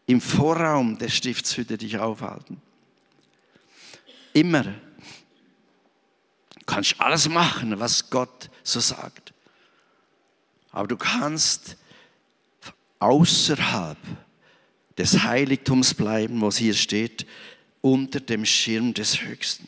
im 0.05 0.19
Vorraum 0.19 0.97
der 0.97 1.07
Stiftshütte 1.07 1.77
dich 1.77 1.97
aufhalten. 1.97 2.61
Immer. 4.33 4.63
Du 4.63 4.73
kannst 6.65 6.99
alles 6.99 7.29
machen, 7.29 7.79
was 7.79 8.09
Gott 8.09 8.49
so 8.63 8.81
sagt. 8.81 9.33
Aber 10.73 10.89
du 10.89 10.97
kannst 10.97 11.77
außerhalb 12.99 13.97
des 14.97 15.23
Heiligtums 15.23 15.93
bleiben, 15.93 16.41
wo 16.41 16.47
es 16.47 16.57
hier 16.57 16.73
steht, 16.73 17.25
unter 17.81 18.19
dem 18.19 18.45
Schirm 18.45 18.93
des 18.93 19.21
Höchsten. 19.21 19.67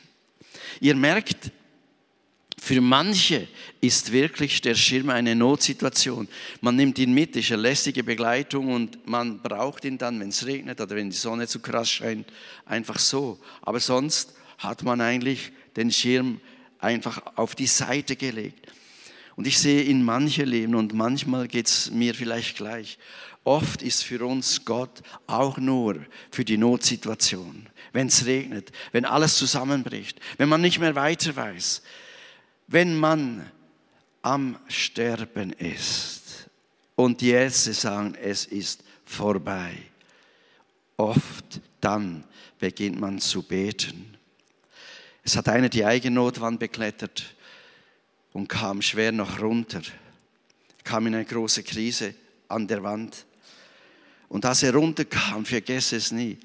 Ihr 0.80 0.96
merkt, 0.96 1.52
für 2.60 2.82
manche 2.82 3.48
ist 3.80 4.12
wirklich 4.12 4.62
der 4.62 4.76
Schirm 4.76 5.10
eine 5.10 5.36
Notsituation. 5.36 6.28
Man 6.60 6.76
nimmt 6.76 6.98
ihn 6.98 7.14
mit, 7.14 7.36
ist 7.36 7.52
eine 7.52 7.62
lästige 7.62 8.04
Begleitung 8.04 8.74
und 8.74 9.08
man 9.08 9.40
braucht 9.42 9.86
ihn 9.86 9.98
dann, 9.98 10.20
wenn 10.20 10.30
es 10.30 10.46
regnet 10.46 10.82
oder 10.82 10.96
wenn 10.96 11.10
die 11.10 11.16
Sonne 11.16 11.48
zu 11.48 11.60
krass 11.60 11.90
scheint, 11.90 12.28
einfach 12.66 13.00
so. 13.00 13.40
Aber 13.62 13.80
sonst 13.80 14.34
hat 14.58 14.84
man 14.84 15.00
eigentlich 15.02 15.52
den 15.76 15.92
Schirm 15.92 16.42
einfach 16.80 17.22
auf 17.36 17.56
die 17.56 17.68
Seite 17.68 18.16
gelegt. 18.16 18.68
Und 19.38 19.46
ich 19.46 19.60
sehe 19.60 19.84
in 19.84 20.04
manche 20.04 20.44
Leben 20.44 20.74
und 20.74 20.96
manchmal 20.96 21.48
geht 21.48 21.68
es 21.68 21.92
mir 21.92 22.16
vielleicht 22.16 22.58
gleich. 22.58 22.98
Oft 23.44 23.84
ist 23.84 24.04
für 24.04 24.26
uns 24.26 24.66
Gott 24.66 25.04
auch 25.28 25.60
nur 25.60 26.04
für 26.32 26.44
die 26.44 26.58
Notsituation. 26.58 27.68
Wenn 27.94 28.08
es 28.08 28.26
regnet, 28.26 28.72
wenn 28.92 29.06
alles 29.06 29.38
zusammenbricht, 29.38 30.20
wenn 30.38 30.50
man 30.50 30.62
nicht 30.62 30.80
mehr 30.80 30.96
weiter 30.96 31.36
weiß, 31.36 31.84
wenn 32.66 32.98
man 32.98 33.50
am 34.24 34.58
Sterben 34.68 35.54
ist 35.54 36.50
und 36.96 37.22
die 37.22 37.30
Ärzte 37.30 37.74
sagen, 37.74 38.16
es 38.16 38.44
ist 38.44 38.84
vorbei. 39.06 39.78
Oft 40.98 41.62
dann 41.80 42.24
beginnt 42.58 43.00
man 43.00 43.20
zu 43.20 43.44
beten. 43.44 44.18
Es 45.24 45.36
hat 45.36 45.48
einer 45.48 45.70
die 45.70 45.86
Eigennotwand 45.86 46.60
beklettert 46.60 47.36
und 48.34 48.48
kam 48.48 48.82
schwer 48.82 49.12
noch 49.12 49.42
runter, 49.42 49.82
kam 50.84 51.08
in 51.08 51.16
eine 51.16 51.26
große 51.26 51.64
Krise 51.64 52.14
an 52.48 52.68
der 52.68 52.84
Wand. 52.84 53.26
Und 54.30 54.46
als 54.46 54.64
er 54.64 54.74
runterkam, 54.74 55.46
vergesse 55.46 55.96
es 55.96 56.12
nie, 56.12 56.38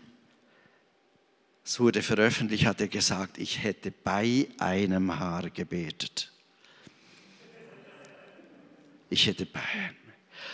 es 1.64 1.78
wurde 1.78 2.02
veröffentlicht, 2.02 2.66
hat 2.66 2.80
er 2.80 2.88
gesagt, 2.88 3.38
ich 3.38 3.62
hätte 3.62 3.92
bei 3.92 4.48
einem 4.58 5.18
Haar 5.18 5.50
gebetet. 5.50 6.32
Ich 9.10 9.26
hätte 9.26 9.46
bei 9.46 9.60
einem. 9.60 9.96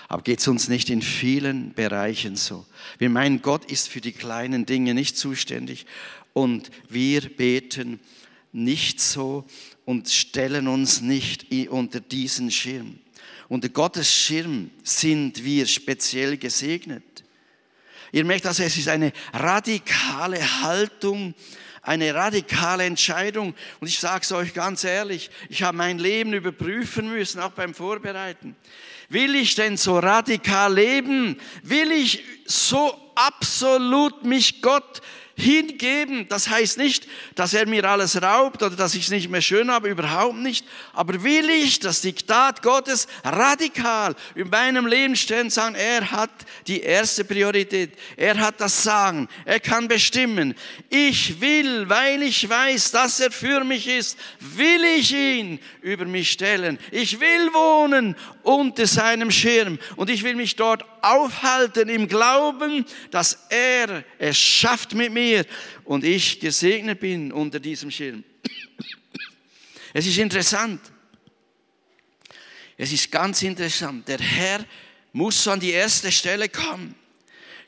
Aber 0.08 0.22
geht 0.22 0.40
es 0.40 0.48
uns 0.48 0.68
nicht 0.68 0.90
in 0.90 1.02
vielen 1.02 1.72
Bereichen 1.74 2.36
so? 2.36 2.66
Wir 2.98 3.10
meinen, 3.10 3.42
Gott 3.42 3.70
ist 3.70 3.88
für 3.88 4.00
die 4.00 4.12
kleinen 4.12 4.66
Dinge 4.66 4.94
nicht 4.94 5.16
zuständig 5.16 5.86
und 6.32 6.70
wir 6.88 7.20
beten 7.36 8.00
nicht 8.52 9.00
so 9.00 9.46
und 9.88 10.11
stellen 10.11 10.68
uns 10.68 11.01
nicht 11.01 11.46
unter 11.70 12.01
diesen 12.01 12.51
Schirm. 12.51 12.98
Unter 13.48 13.70
Gottes 13.70 14.12
Schirm 14.12 14.70
sind 14.83 15.42
wir 15.42 15.66
speziell 15.66 16.37
gesegnet. 16.37 17.24
Ihr 18.12 18.27
merkt 18.27 18.44
also, 18.44 18.64
es 18.64 18.77
ist 18.77 18.88
eine 18.88 19.14
radikale 19.33 20.61
Haltung, 20.61 21.33
eine 21.81 22.14
radikale 22.14 22.85
Entscheidung. 22.85 23.55
Und 23.81 23.88
ich 23.88 23.98
sage 23.98 24.24
es 24.24 24.33
euch 24.33 24.53
ganz 24.53 24.85
ehrlich, 24.85 25.31
ich 25.48 25.62
habe 25.62 25.79
mein 25.79 25.98
Leben 25.98 26.35
überprüfen 26.35 27.09
müssen, 27.09 27.40
auch 27.40 27.53
beim 27.53 27.72
Vorbereiten. 27.72 28.57
Will 29.09 29.37
ich 29.37 29.55
denn 29.55 29.79
so 29.79 29.98
radikal 29.98 30.74
leben? 30.74 31.40
Will 31.62 31.92
ich 31.92 32.22
so 32.44 32.94
absolut 33.14 34.22
mich 34.22 34.61
Gott 34.61 35.01
hingeben. 35.38 36.29
Das 36.29 36.48
heißt 36.48 36.79
nicht, 36.79 37.07
dass 37.35 37.55
er 37.55 37.66
mir 37.66 37.85
alles 37.85 38.20
raubt 38.20 38.62
oder 38.62 38.77
dass 38.77 38.94
ich 38.94 39.05
es 39.05 39.11
nicht 39.11 39.31
mehr 39.31 39.40
schön 39.40 39.70
habe, 39.70 39.88
überhaupt 39.88 40.38
nicht. 40.38 40.66
Aber 40.92 41.22
will 41.22 41.48
ich 41.48 41.79
das 41.81 42.01
Diktat 42.01 42.62
Gottes 42.62 43.07
radikal 43.24 44.14
in 44.35 44.51
meinem 44.51 44.87
Leben 44.87 45.16
stellen, 45.16 45.48
sagen, 45.48 45.77
er 45.77 46.11
hat 46.11 46.31
die 46.66 46.81
erste 46.81 47.24
Priorität. 47.24 47.92
Er 48.16 48.38
hat 48.38 48.61
das 48.61 48.83
Sagen. 48.83 49.29
Er 49.44 49.61
kann 49.61 49.88
bestimmen. 49.88 50.55
Ich 50.90 51.40
will, 51.40 51.88
weil 51.88 52.22
ich 52.22 52.48
weiß, 52.48 52.90
dass 52.90 53.20
er 53.20 53.31
für 53.31 53.64
mich 53.64 53.87
ist, 53.87 54.18
will 54.40 54.83
ich 54.98 55.12
ihn 55.12 55.61
über 55.83 56.05
mich 56.05 56.33
stellen. 56.33 56.79
Ich 56.90 57.20
will 57.20 57.53
wohnen 57.53 58.16
unter 58.48 58.87
seinem 58.87 59.30
Schirm 59.30 59.78
und 59.96 60.08
ich 60.08 60.22
will 60.22 60.34
mich 60.34 60.56
dort 60.56 60.82
aufhalten 61.02 61.90
im 61.90 62.08
Glauben, 62.08 62.87
dass 63.11 63.46
er 63.50 64.04
es 64.18 64.38
schafft 64.38 64.94
mit 64.94 65.12
mir 65.12 65.44
und 65.84 66.02
ich 66.02 66.40
gesegnet 66.40 66.98
bin 66.98 67.30
unter 67.30 67.61
diesem 67.61 67.90
Schirm. 67.90 68.24
Es 69.94 70.06
ist 70.06 70.18
interessant. 70.18 70.80
Es 72.76 72.92
ist 72.92 73.11
ganz 73.11 73.42
interessant. 73.42 74.06
Der 74.06 74.18
Herr 74.18 74.64
muss 75.12 75.48
an 75.48 75.61
die 75.61 75.70
erste 75.70 76.12
Stelle 76.12 76.48
kommen. 76.48 76.94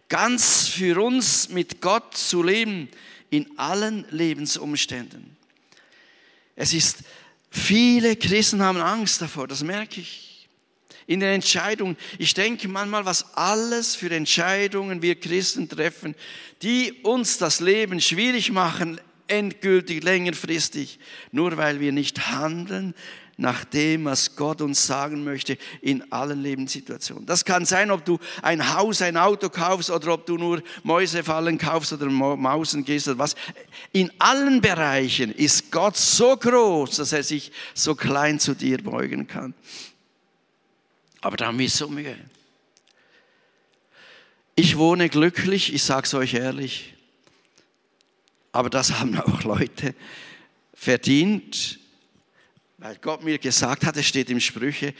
Ganz 0.09 0.69
für 0.69 1.03
uns 1.03 1.49
mit 1.49 1.81
Gott 1.81 2.17
zu 2.17 2.43
leben 2.43 2.89
in 3.31 3.59
allen 3.59 4.07
Lebensumständen. 4.11 5.37
Es 6.57 6.73
ist, 6.75 6.99
viele 7.51 8.17
Christen 8.17 8.63
haben 8.63 8.81
Angst 8.81 9.21
davor, 9.23 9.49
das 9.49 9.63
merke 9.63 10.01
ich 10.01 10.30
in 11.11 11.19
den 11.19 11.31
Entscheidungen. 11.31 11.97
Ich 12.19 12.35
denke 12.35 12.69
manchmal, 12.69 13.05
was 13.05 13.35
alles 13.37 13.97
für 13.97 14.15
Entscheidungen 14.15 15.03
wir 15.03 15.17
Christen 15.17 15.69
treffen, 15.69 16.15
die 16.63 16.93
uns 17.03 17.37
das 17.37 17.59
Leben 17.59 18.01
schwierig 18.01 18.53
machen, 18.53 19.01
endgültig 19.27 20.05
längerfristig, 20.05 21.01
nur 21.33 21.57
weil 21.57 21.81
wir 21.81 21.91
nicht 21.91 22.31
handeln 22.31 22.95
nach 23.37 23.65
dem, 23.65 24.05
was 24.05 24.37
Gott 24.37 24.61
uns 24.61 24.87
sagen 24.87 25.25
möchte 25.25 25.59
in 25.81 26.13
allen 26.13 26.43
Lebenssituationen. 26.43 27.27
Das 27.27 27.45
kann 27.45 27.65
sein, 27.65 27.91
ob 27.91 28.05
du 28.05 28.21
ein 28.43 28.75
Haus, 28.75 29.03
ein 29.03 29.17
Auto 29.17 29.49
kaufst 29.49 29.91
oder 29.91 30.15
ob 30.15 30.27
du 30.27 30.37
nur 30.37 30.63
Mäusefallen 30.85 31.59
kaufst 31.59 31.93
oder 31.93 32.07
Mausen 32.07 32.85
gehst 32.85 33.09
oder 33.09 33.19
was. 33.19 33.35
In 33.91 34.13
allen 34.21 34.61
Bereichen 34.61 35.33
ist 35.33 35.73
Gott 35.73 35.97
so 35.97 36.37
groß, 36.37 36.97
dass 36.97 37.13
er 37.13 37.25
sich 37.25 37.51
so 37.75 37.97
klein 37.97 38.39
zu 38.39 38.55
dir 38.55 38.81
beugen 38.81 39.27
kann. 39.27 39.55
Aber 41.21 41.37
da 41.37 41.47
haben 41.47 41.59
wir 41.59 41.69
so 41.69 41.89
Mühe. 41.89 42.17
Ich 44.57 44.77
wohne 44.77 45.09
glücklich, 45.09 45.73
ich 45.73 45.83
sage 45.83 46.07
es 46.07 46.15
euch 46.15 46.35
ehrlich, 46.35 46.95
aber 48.53 48.69
das 48.69 48.99
haben 48.99 49.19
auch 49.19 49.43
Leute 49.43 49.95
verdient, 50.75 51.79
weil 52.79 52.97
Gott 52.97 53.23
mir 53.23 53.39
gesagt 53.39 53.85
hat, 53.85 53.97
es 53.97 54.07
steht 54.07 54.31
im 54.31 54.41
Sprüche, 54.41 54.95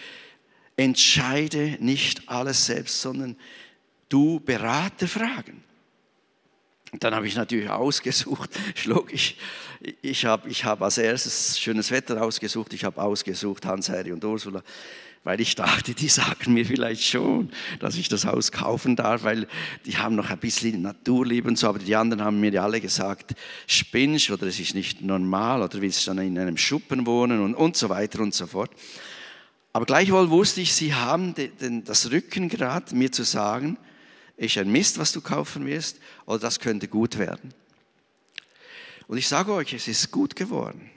entscheide 0.77 1.77
nicht 1.81 2.29
alles 2.29 2.67
selbst, 2.67 3.01
sondern 3.01 3.37
du 4.09 4.41
berate 4.41 5.09
Fragen. 5.09 5.63
Und 6.93 7.05
dann 7.05 7.15
habe 7.15 7.27
ich 7.27 7.37
natürlich 7.37 7.69
ausgesucht, 7.69 8.51
ich, 9.11 9.37
ich 10.03 10.25
habe 10.25 10.49
ich 10.49 10.65
hab 10.65 10.83
als 10.83 10.99
erstes 10.99 11.59
schönes 11.59 11.91
Wetter 11.91 12.23
ausgesucht, 12.23 12.73
ich 12.73 12.85
habe 12.85 13.01
ausgesucht 13.01 13.65
Hans, 13.67 13.89
Harry 13.89 14.13
und 14.13 14.25
Ursula 14.25 14.63
weil 15.23 15.41
ich 15.41 15.55
dachte, 15.55 15.95
die 15.95 16.09
sagen 16.09 16.55
mir 16.55 16.65
vielleicht 16.65 17.05
schon, 17.05 17.51
dass 17.79 17.97
ich 17.97 18.09
das 18.09 18.25
Haus 18.25 18.53
kaufen 18.53 18.97
darf, 18.97 19.23
weil 19.23 19.47
die 19.85 19.99
haben 19.99 20.15
noch 20.15 20.31
ein 20.31 20.39
bisschen 20.39 20.81
Naturliebe 20.83 21.49
und 21.49 21.59
so, 21.59 21.69
aber 21.69 21.79
die 21.79 21.95
anderen 21.95 22.25
haben 22.25 22.41
mir 22.41 22.63
alle 22.63 22.81
gesagt, 22.81 23.35
spinnst 23.67 24.31
oder 24.31 24.47
es 24.47 24.59
ist 24.59 24.75
nicht 24.75 25.03
normal 25.03 25.63
oder 25.63 25.81
willst 25.83 26.07
du 26.07 26.11
dann 26.11 26.27
in 26.27 26.39
einem 26.39 26.57
Schuppen 26.57 27.07
wohnen 27.07 27.41
und, 27.41 27.55
und 27.55 27.77
so 27.77 27.91
weiter 27.91 28.21
und 28.21 28.35
so 28.35 28.47
fort. 28.47 28.71
Aber 29.73 29.85
gleichwohl 29.85 30.31
wusste 30.31 30.63
ich, 30.63 30.73
sie 30.73 30.95
haben 30.95 31.35
den, 31.35 31.85
das 31.85 32.11
Rückengrad, 32.11 32.93
mir 32.93 33.13
zu 33.13 33.23
sagen, 33.23 33.77
ist 34.37 34.57
ein 34.57 34.73
Mist, 34.73 34.99
was 34.99 35.13
du 35.13 35.21
kaufen 35.21 35.67
wirst, 35.67 35.99
oder 36.25 36.39
das 36.39 36.59
könnte 36.61 36.89
gut 36.89 37.19
werden. 37.19 37.53
Und 39.07 39.19
ich 39.19 39.29
sage 39.29 39.53
euch, 39.53 39.75
es 39.75 39.87
ist 39.87 40.11
gut 40.11 40.35
geworden. 40.35 40.91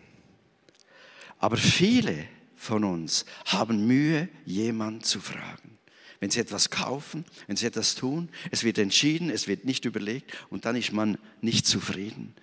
Aber 1.39 1.57
viele 1.57 2.25
von 2.63 2.83
uns 2.83 3.25
haben 3.45 3.85
Mühe, 3.85 4.29
jemanden 4.45 5.03
zu 5.03 5.19
fragen. 5.19 5.77
Wenn 6.19 6.31
sie 6.31 6.39
etwas 6.39 6.69
kaufen, 6.69 7.25
wenn 7.47 7.57
sie 7.57 7.65
etwas 7.65 7.95
tun, 7.95 8.29
es 8.49 8.63
wird 8.63 8.77
entschieden, 8.77 9.29
es 9.29 9.47
wird 9.47 9.65
nicht 9.65 9.85
überlegt 9.85 10.31
und 10.49 10.65
dann 10.65 10.75
ist 10.75 10.93
man 10.93 11.17
nicht 11.41 11.67
zufrieden. 11.67 12.33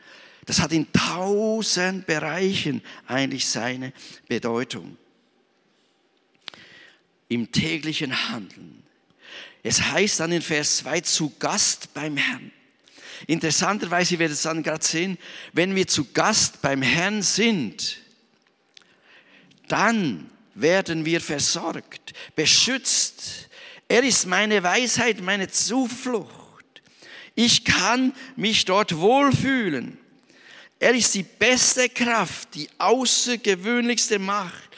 Das 0.45 0.61
hat 0.61 0.73
in 0.73 0.93
tausend 0.93 2.07
Bereichen 2.07 2.83
eigentlich 3.07 3.47
seine 3.47 3.93
Bedeutung. 4.29 4.97
Im 7.29 7.53
täglichen 7.53 8.29
Handeln. 8.31 8.83
Es 9.63 9.81
heißt 9.83 10.21
dann 10.21 10.33
in 10.33 10.43
Vers 10.43 10.79
2 10.79 11.01
zu 11.03 11.33
Gast 11.39 11.95
beim 11.95 12.17
Herrn. 12.17 12.51
Interessanterweise, 13.27 14.15
ihr 14.15 14.19
werdet 14.19 14.37
es 14.37 14.43
dann 14.43 14.63
gerade 14.63 14.85
sehen, 14.85 15.19
wenn 15.53 15.75
wir 15.75 15.87
zu 15.87 16.13
Gast 16.13 16.63
beim 16.63 16.83
Herrn 16.83 17.23
sind, 17.23 17.99
dann 19.71 20.31
werden 20.55 21.05
wir 21.05 21.21
versorgt, 21.21 22.13
beschützt. 22.35 23.49
Er 23.89 24.03
ist 24.03 24.27
meine 24.27 24.63
Weisheit, 24.63 25.21
meine 25.21 25.49
Zuflucht. 25.49 26.83
Ich 27.35 27.65
kann 27.65 28.13
mich 28.37 28.65
dort 28.65 28.97
wohlfühlen. 28.97 29.99
Er 30.79 30.95
ist 30.95 31.15
die 31.15 31.23
beste 31.23 31.89
Kraft, 31.89 32.55
die 32.55 32.69
außergewöhnlichste 32.79 34.19
Macht. 34.19 34.71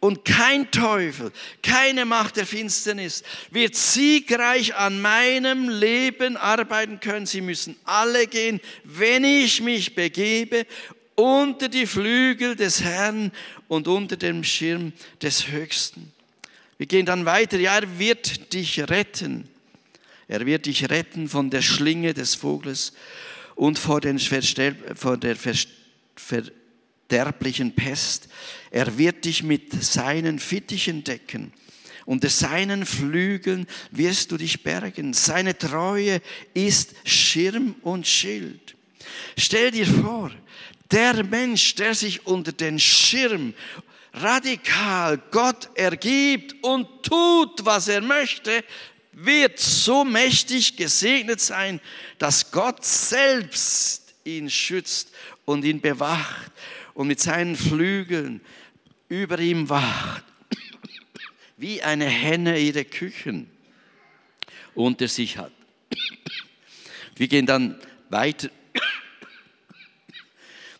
Und 0.00 0.24
kein 0.24 0.70
Teufel, 0.70 1.32
keine 1.60 2.04
Macht 2.04 2.36
der 2.36 2.46
Finsternis 2.46 3.24
wird 3.50 3.74
siegreich 3.74 4.76
an 4.76 5.00
meinem 5.00 5.68
Leben 5.68 6.36
arbeiten 6.36 7.00
können. 7.00 7.26
Sie 7.26 7.40
müssen 7.40 7.76
alle 7.84 8.28
gehen, 8.28 8.60
wenn 8.84 9.24
ich 9.24 9.60
mich 9.60 9.96
begebe 9.96 10.66
unter 11.18 11.68
die 11.68 11.86
Flügel 11.86 12.54
des 12.54 12.84
Herrn 12.84 13.32
und 13.66 13.88
unter 13.88 14.16
dem 14.16 14.44
Schirm 14.44 14.92
des 15.20 15.48
Höchsten. 15.48 16.12
Wir 16.78 16.86
gehen 16.86 17.06
dann 17.06 17.26
weiter. 17.26 17.58
Ja, 17.58 17.76
er 17.76 17.98
wird 17.98 18.52
dich 18.52 18.78
retten. 18.88 19.48
Er 20.28 20.46
wird 20.46 20.66
dich 20.66 20.88
retten 20.88 21.28
von 21.28 21.50
der 21.50 21.62
Schlinge 21.62 22.14
des 22.14 22.36
Vogels 22.36 22.92
und 23.56 23.80
vor, 23.80 24.00
vor 24.94 25.16
der 25.16 25.36
verderblichen 26.14 27.74
Pest. 27.74 28.28
Er 28.70 28.96
wird 28.96 29.24
dich 29.24 29.42
mit 29.42 29.82
seinen 29.82 30.38
Fittichen 30.38 31.02
decken. 31.02 31.52
Unter 32.04 32.28
seinen 32.28 32.86
Flügeln 32.86 33.66
wirst 33.90 34.30
du 34.30 34.36
dich 34.36 34.62
bergen. 34.62 35.14
Seine 35.14 35.58
Treue 35.58 36.22
ist 36.54 36.94
Schirm 37.04 37.74
und 37.82 38.06
Schild. 38.06 38.76
Stell 39.36 39.72
dir 39.72 39.86
vor, 39.86 40.30
der 40.90 41.24
Mensch, 41.24 41.74
der 41.74 41.94
sich 41.94 42.26
unter 42.26 42.52
den 42.52 42.78
Schirm 42.78 43.54
radikal 44.12 45.18
Gott 45.30 45.68
ergibt 45.74 46.56
und 46.62 47.02
tut, 47.02 47.64
was 47.64 47.88
er 47.88 48.00
möchte, 48.00 48.64
wird 49.12 49.58
so 49.58 50.04
mächtig 50.04 50.76
gesegnet 50.76 51.40
sein, 51.40 51.80
dass 52.18 52.50
Gott 52.50 52.84
selbst 52.84 54.14
ihn 54.24 54.48
schützt 54.50 55.12
und 55.44 55.64
ihn 55.64 55.80
bewacht 55.80 56.52
und 56.94 57.08
mit 57.08 57.20
seinen 57.20 57.56
Flügeln 57.56 58.40
über 59.08 59.38
ihm 59.38 59.68
wacht, 59.68 60.24
wie 61.56 61.82
eine 61.82 62.06
Henne 62.06 62.58
ihre 62.58 62.84
Küchen 62.84 63.50
unter 64.74 65.08
sich 65.08 65.38
hat. 65.38 65.52
Wir 67.16 67.26
gehen 67.26 67.46
dann 67.46 67.80
weiter 68.10 68.50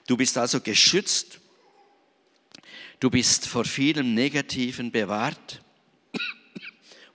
Du 0.09 0.17
bist 0.17 0.39
also 0.39 0.61
geschützt. 0.61 1.39
Du 2.99 3.11
bist 3.11 3.47
vor 3.47 3.67
vielem 3.67 4.15
Negativen 4.15 4.91
bewahrt. 4.91 5.63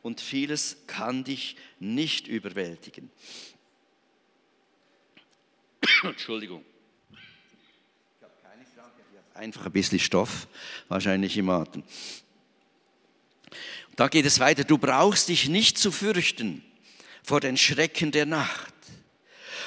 Und 0.04 0.22
vieles 0.22 0.78
kann 0.86 1.24
dich 1.24 1.58
nicht 1.80 2.28
überwältigen. 2.28 3.10
Entschuldigung. 6.04 6.64
Ich 7.12 7.18
habe 8.22 8.34
keine 8.44 8.64
Krankheit, 8.64 9.06
ich 9.12 9.18
habe 9.18 9.40
einfach 9.40 9.66
ein 9.66 9.72
bisschen 9.72 10.00
Stoff 10.00 10.48
wahrscheinlich 10.88 11.36
im 11.36 11.50
Atem. 11.50 11.84
Da 13.96 14.08
geht 14.08 14.26
es 14.26 14.40
weiter. 14.40 14.66
Du 14.66 14.78
brauchst 14.78 15.30
dich 15.30 15.50
nicht 15.50 15.80
zu 15.80 15.92
fürchten 15.92 16.64
vor 17.24 17.40
den 17.40 17.58
Schrecken 17.58 18.12
der 18.12 18.28
Nacht 18.28 18.73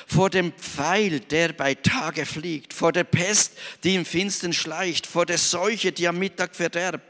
vor 0.06 0.30
dem 0.30 0.52
Pfeil, 0.52 1.20
der 1.20 1.52
bei 1.52 1.74
Tage 1.74 2.24
fliegt, 2.24 2.72
vor 2.72 2.92
der 2.92 3.04
Pest, 3.04 3.52
die 3.82 3.96
im 3.96 4.04
Finstern 4.04 4.52
schleicht, 4.52 5.06
vor 5.06 5.26
der 5.26 5.36
Seuche, 5.36 5.90
die 5.90 6.06
am 6.06 6.18
Mittag 6.18 6.54
verderbt. 6.54 7.04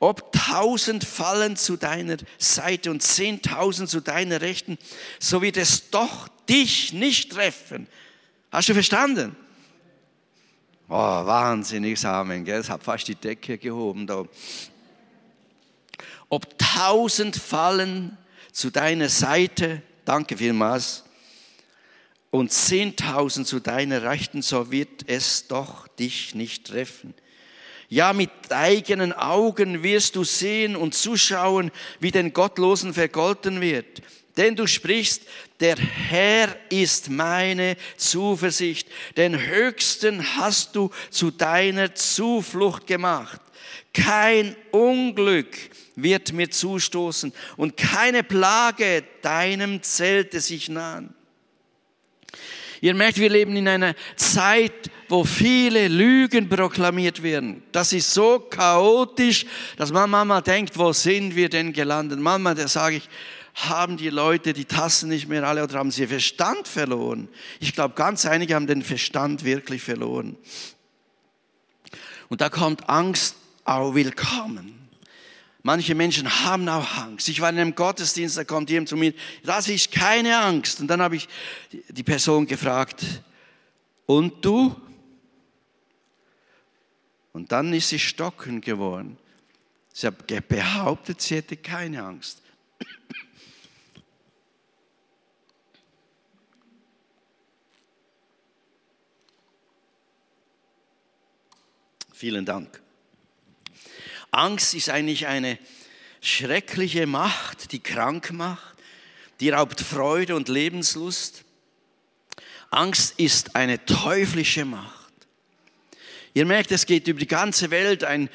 Ob 0.00 0.32
tausend 0.32 1.04
fallen 1.04 1.56
zu 1.56 1.76
deiner 1.76 2.16
Seite 2.38 2.90
und 2.90 3.02
zehntausend 3.02 3.88
zu 3.88 4.00
deiner 4.00 4.40
Rechten, 4.40 4.78
so 5.18 5.42
wird 5.42 5.56
es 5.56 5.90
doch 5.90 6.28
dich 6.48 6.92
nicht 6.92 7.32
treffen. 7.32 7.86
Hast 8.50 8.68
du 8.68 8.74
verstanden? 8.74 9.36
Oh, 10.88 10.92
wahnsinniges 10.94 12.04
Amen, 12.04 12.44
gell? 12.44 12.60
Es 12.60 12.68
hat 12.68 12.82
fast 12.82 13.06
die 13.08 13.14
Decke 13.14 13.58
gehoben 13.58 14.06
da. 14.06 14.24
Ob 16.28 16.58
tausend 16.58 17.36
fallen 17.36 18.16
zu 18.52 18.70
deiner 18.70 19.08
Seite, 19.08 19.82
danke 20.04 20.36
vielmals, 20.36 21.03
und 22.34 22.50
zehntausend 22.50 23.46
zu 23.46 23.60
deiner 23.60 24.02
Rechten, 24.02 24.42
so 24.42 24.72
wird 24.72 25.08
es 25.08 25.46
doch 25.46 25.86
dich 25.86 26.34
nicht 26.34 26.66
treffen. 26.66 27.14
Ja, 27.88 28.12
mit 28.12 28.28
eigenen 28.50 29.12
Augen 29.12 29.84
wirst 29.84 30.16
du 30.16 30.24
sehen 30.24 30.74
und 30.74 30.94
zuschauen, 30.94 31.70
wie 32.00 32.10
den 32.10 32.32
Gottlosen 32.32 32.92
vergolten 32.92 33.60
wird. 33.60 34.02
Denn 34.36 34.56
du 34.56 34.66
sprichst, 34.66 35.22
der 35.60 35.76
Herr 35.76 36.48
ist 36.70 37.08
meine 37.08 37.76
Zuversicht. 37.96 38.88
Den 39.16 39.40
Höchsten 39.40 40.36
hast 40.36 40.74
du 40.74 40.90
zu 41.10 41.30
deiner 41.30 41.94
Zuflucht 41.94 42.88
gemacht. 42.88 43.40
Kein 43.92 44.56
Unglück 44.72 45.56
wird 45.94 46.32
mir 46.32 46.50
zustoßen 46.50 47.32
und 47.56 47.76
keine 47.76 48.24
Plage 48.24 49.04
deinem 49.22 49.84
Zelte 49.84 50.40
sich 50.40 50.68
nahen. 50.68 51.14
Ihr 52.84 52.92
merkt, 52.92 53.16
wir 53.16 53.30
leben 53.30 53.56
in 53.56 53.66
einer 53.66 53.94
Zeit, 54.14 54.90
wo 55.08 55.24
viele 55.24 55.88
Lügen 55.88 56.50
proklamiert 56.50 57.22
werden. 57.22 57.62
Das 57.72 57.94
ist 57.94 58.12
so 58.12 58.38
chaotisch, 58.38 59.46
dass 59.78 59.90
man 59.90 60.10
manchmal 60.10 60.42
denkt, 60.42 60.76
wo 60.76 60.92
sind 60.92 61.34
wir 61.34 61.48
denn 61.48 61.72
gelandet? 61.72 62.20
Manchmal 62.20 62.54
da 62.54 62.68
sage 62.68 62.96
ich, 62.96 63.08
haben 63.54 63.96
die 63.96 64.10
Leute 64.10 64.52
die 64.52 64.66
Tassen 64.66 65.08
nicht 65.08 65.28
mehr 65.28 65.44
alle 65.44 65.64
oder 65.64 65.78
haben 65.78 65.90
sie 65.90 66.06
Verstand 66.06 66.68
verloren? 66.68 67.28
Ich 67.58 67.72
glaube, 67.72 67.94
ganz 67.94 68.26
einige 68.26 68.54
haben 68.54 68.66
den 68.66 68.82
Verstand 68.82 69.44
wirklich 69.44 69.80
verloren. 69.80 70.36
Und 72.28 72.42
da 72.42 72.50
kommt 72.50 72.90
Angst 72.90 73.36
auch 73.64 73.94
willkommen. 73.94 74.83
Manche 75.66 75.94
Menschen 75.94 76.28
haben 76.44 76.68
auch 76.68 76.98
Angst. 76.98 77.26
Ich 77.30 77.40
war 77.40 77.48
in 77.48 77.58
einem 77.58 77.74
Gottesdienst, 77.74 78.36
da 78.36 78.44
kommt 78.44 78.68
jemand 78.68 78.90
zu 78.90 78.98
mir, 78.98 79.14
das 79.44 79.66
ist 79.66 79.90
keine 79.90 80.38
Angst. 80.38 80.78
Und 80.80 80.88
dann 80.88 81.00
habe 81.00 81.16
ich 81.16 81.26
die 81.88 82.02
Person 82.02 82.46
gefragt, 82.46 83.02
und 84.04 84.44
du? 84.44 84.76
Und 87.32 87.50
dann 87.50 87.72
ist 87.72 87.88
sie 87.88 87.98
stockend 87.98 88.62
geworden. 88.62 89.16
Sie 89.94 90.06
hat 90.06 90.26
behauptet, 90.48 91.22
sie 91.22 91.36
hätte 91.36 91.56
keine 91.56 92.04
Angst. 92.04 92.42
Vielen 102.12 102.44
Dank. 102.44 102.83
Angst 104.34 104.74
ist 104.74 104.90
eigentlich 104.90 105.26
eine 105.26 105.58
schreckliche 106.20 107.06
Macht, 107.06 107.72
die 107.72 107.80
krank 107.80 108.32
macht, 108.32 108.76
die 109.40 109.50
raubt 109.50 109.80
Freude 109.80 110.36
und 110.36 110.48
Lebenslust. 110.48 111.44
Angst 112.70 113.18
ist 113.18 113.56
eine 113.56 113.84
teuflische 113.84 114.64
Macht. 114.64 115.12
Ihr 116.32 116.46
merkt, 116.46 116.72
es 116.72 116.86
geht 116.86 117.06
über 117.06 117.20
die 117.20 117.28
ganze 117.28 117.70
Welt. 117.70 118.02
Ein 118.02 118.28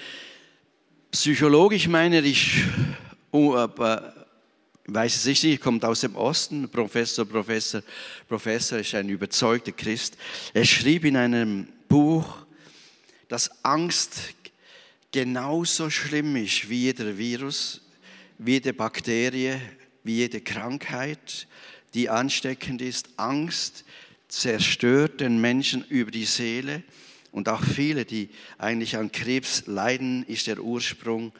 Psychologe, 1.11 1.75
ich 1.75 1.87
meine, 1.87 2.21
ich 2.21 2.63
äh, 3.33 3.37
weiß 3.37 5.15
es 5.15 5.25
nicht, 5.25 5.43
ich 5.43 5.59
kommt 5.59 5.83
aus 5.83 6.01
dem 6.01 6.15
Osten, 6.15 6.69
Professor, 6.69 7.25
Professor, 7.25 7.81
Professor 8.27 8.79
ist 8.79 8.95
ein 8.95 9.09
überzeugter 9.09 9.73
Christ. 9.73 10.15
Er 10.53 10.65
schrieb 10.65 11.03
in 11.03 11.17
einem 11.17 11.67
Buch, 11.89 12.37
dass 13.27 13.63
Angst 13.65 14.33
genauso 15.11 15.89
schlimm 15.89 16.35
ist 16.35 16.69
wie 16.69 16.83
jeder 16.83 17.17
Virus, 17.17 17.81
wie 18.37 18.53
jede 18.53 18.73
Bakterie, 18.73 19.59
wie 20.03 20.17
jede 20.17 20.41
Krankheit, 20.41 21.47
die 21.93 22.09
ansteckend 22.09 22.81
ist. 22.81 23.09
Angst 23.17 23.83
zerstört 24.27 25.21
den 25.21 25.41
Menschen 25.41 25.83
über 25.85 26.11
die 26.11 26.25
Seele 26.25 26.83
und 27.31 27.49
auch 27.49 27.63
viele, 27.63 28.05
die 28.05 28.29
eigentlich 28.57 28.97
an 28.97 29.11
Krebs 29.11 29.63
leiden, 29.65 30.23
ist 30.25 30.47
der 30.47 30.59
Ursprung 30.59 31.31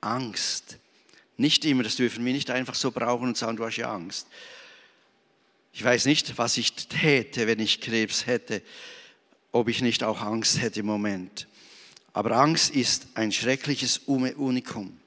Angst. 0.00 0.78
Nicht 1.36 1.64
immer, 1.64 1.82
das 1.82 1.96
dürfen 1.96 2.24
wir 2.24 2.32
nicht 2.32 2.50
einfach 2.50 2.74
so 2.74 2.90
brauchen 2.90 3.28
und 3.28 3.36
sagen, 3.36 3.56
du 3.56 3.64
hast 3.64 3.76
ja 3.76 3.92
Angst. 3.92 4.26
Ich 5.72 5.84
weiß 5.84 6.06
nicht, 6.06 6.38
was 6.38 6.56
ich 6.56 6.72
täte, 6.72 7.46
wenn 7.46 7.60
ich 7.60 7.80
Krebs 7.80 8.26
hätte, 8.26 8.62
ob 9.52 9.68
ich 9.68 9.82
nicht 9.82 10.02
auch 10.02 10.22
Angst 10.22 10.60
hätte 10.62 10.80
im 10.80 10.86
Moment. 10.86 11.46
Aber 12.16 12.30
Angst 12.30 12.74
ist 12.74 13.08
ein 13.12 13.30
schreckliches 13.30 13.98
Unikum. 14.06 14.98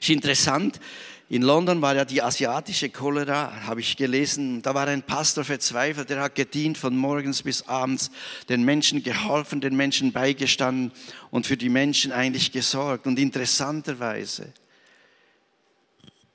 Ist 0.00 0.10
interessant, 0.10 0.80
in 1.28 1.42
London 1.42 1.80
war 1.80 1.94
ja 1.94 2.04
die 2.04 2.20
asiatische 2.20 2.90
Cholera, 2.90 3.62
habe 3.66 3.82
ich 3.82 3.96
gelesen. 3.96 4.62
Da 4.62 4.74
war 4.74 4.88
ein 4.88 5.04
Pastor 5.04 5.44
verzweifelt, 5.44 6.10
der 6.10 6.22
hat 6.22 6.34
gedient 6.34 6.76
von 6.76 6.96
morgens 6.96 7.44
bis 7.44 7.68
abends, 7.68 8.10
den 8.48 8.64
Menschen 8.64 9.04
geholfen, 9.04 9.60
den 9.60 9.76
Menschen 9.76 10.10
beigestanden 10.10 10.90
und 11.30 11.46
für 11.46 11.56
die 11.56 11.68
Menschen 11.68 12.10
eigentlich 12.10 12.50
gesorgt. 12.50 13.06
Und 13.06 13.20
interessanterweise, 13.20 14.52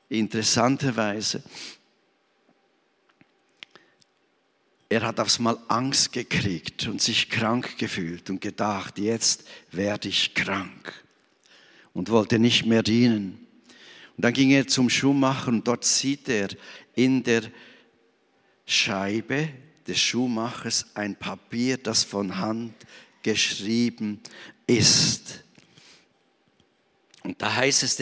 interessanterweise, 0.07 1.43
er 4.91 5.03
hat 5.03 5.21
aufs 5.21 5.39
Mal 5.39 5.57
Angst 5.69 6.11
gekriegt 6.11 6.85
und 6.87 7.01
sich 7.01 7.29
krank 7.29 7.77
gefühlt 7.77 8.29
und 8.29 8.41
gedacht, 8.41 8.99
jetzt 8.99 9.45
werde 9.71 10.09
ich 10.09 10.33
krank 10.33 11.05
und 11.93 12.09
wollte 12.09 12.39
nicht 12.39 12.65
mehr 12.65 12.83
dienen. 12.83 13.47
Und 14.17 14.25
dann 14.25 14.33
ging 14.33 14.51
er 14.51 14.67
zum 14.67 14.89
Schuhmacher 14.89 15.47
und 15.47 15.65
dort 15.65 15.85
sieht 15.85 16.27
er 16.27 16.49
in 16.93 17.23
der 17.23 17.43
Scheibe 18.65 19.47
des 19.87 19.97
Schuhmachers 19.97 20.87
ein 20.93 21.15
Papier, 21.15 21.77
das 21.77 22.03
von 22.03 22.37
Hand 22.37 22.73
geschrieben 23.23 24.19
ist. 24.67 25.45
Und 27.23 27.41
da 27.41 27.55
heißt 27.55 27.83
es, 27.83 27.97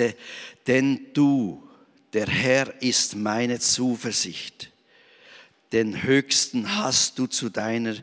denn 0.65 1.01
du, 1.13 1.69
der 2.13 2.25
Herr, 2.25 2.81
ist 2.81 3.15
meine 3.15 3.59
Zuversicht. 3.59 4.71
Den 5.71 6.03
Höchsten 6.03 6.77
hast 6.77 7.19
du 7.19 7.27
zu 7.27 7.49
deiner 7.49 7.95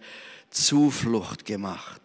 Zuflucht 0.51 1.45
gemacht. 1.45 2.01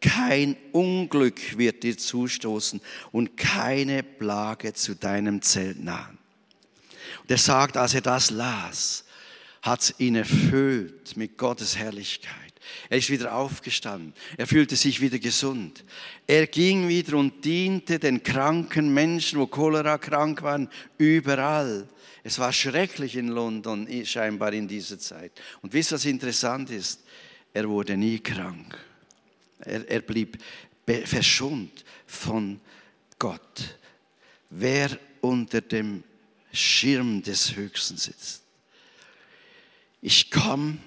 Kein 0.00 0.56
Unglück 0.72 1.56
wird 1.56 1.82
dir 1.84 1.96
zustoßen 1.96 2.80
und 3.12 3.36
keine 3.36 4.02
Plage 4.02 4.74
zu 4.74 4.94
deinem 4.94 5.40
Zelt 5.42 5.82
nahen. 5.82 6.18
Und 7.22 7.30
er 7.30 7.38
sagt, 7.38 7.76
als 7.76 7.94
er 7.94 8.00
das 8.00 8.30
las, 8.30 9.04
hat 9.62 9.80
es 9.80 9.94
ihn 9.98 10.16
erfüllt 10.16 11.16
mit 11.16 11.38
Gottes 11.38 11.76
Herrlichkeit. 11.76 12.52
Er 12.88 12.98
ist 12.98 13.10
wieder 13.10 13.34
aufgestanden. 13.34 14.12
Er 14.36 14.46
fühlte 14.46 14.76
sich 14.76 15.00
wieder 15.00 15.18
gesund. 15.18 15.84
Er 16.26 16.46
ging 16.46 16.88
wieder 16.88 17.16
und 17.16 17.44
diente 17.44 17.98
den 17.98 18.22
kranken 18.22 18.92
Menschen, 18.92 19.38
wo 19.38 19.46
Cholera 19.46 19.98
krank 19.98 20.42
waren, 20.42 20.68
überall. 20.98 21.88
Es 22.24 22.38
war 22.38 22.52
schrecklich 22.52 23.16
in 23.16 23.28
London, 23.28 23.88
scheinbar 24.04 24.52
in 24.52 24.68
dieser 24.68 24.98
Zeit. 24.98 25.32
Und 25.60 25.72
wisst 25.72 25.92
ihr, 25.92 25.96
was 25.96 26.04
interessant 26.04 26.70
ist? 26.70 27.00
Er 27.52 27.68
wurde 27.68 27.96
nie 27.96 28.18
krank. 28.20 28.78
Er, 29.58 29.88
er 29.88 30.00
blieb 30.00 30.38
verschont 31.04 31.84
von 32.06 32.60
Gott. 33.18 33.76
Wer 34.50 34.98
unter 35.20 35.60
dem 35.60 36.04
Schirm 36.52 37.22
des 37.22 37.56
Höchsten 37.56 37.96
sitzt. 37.96 38.42
Ich 40.02 40.30
komme 40.30 40.78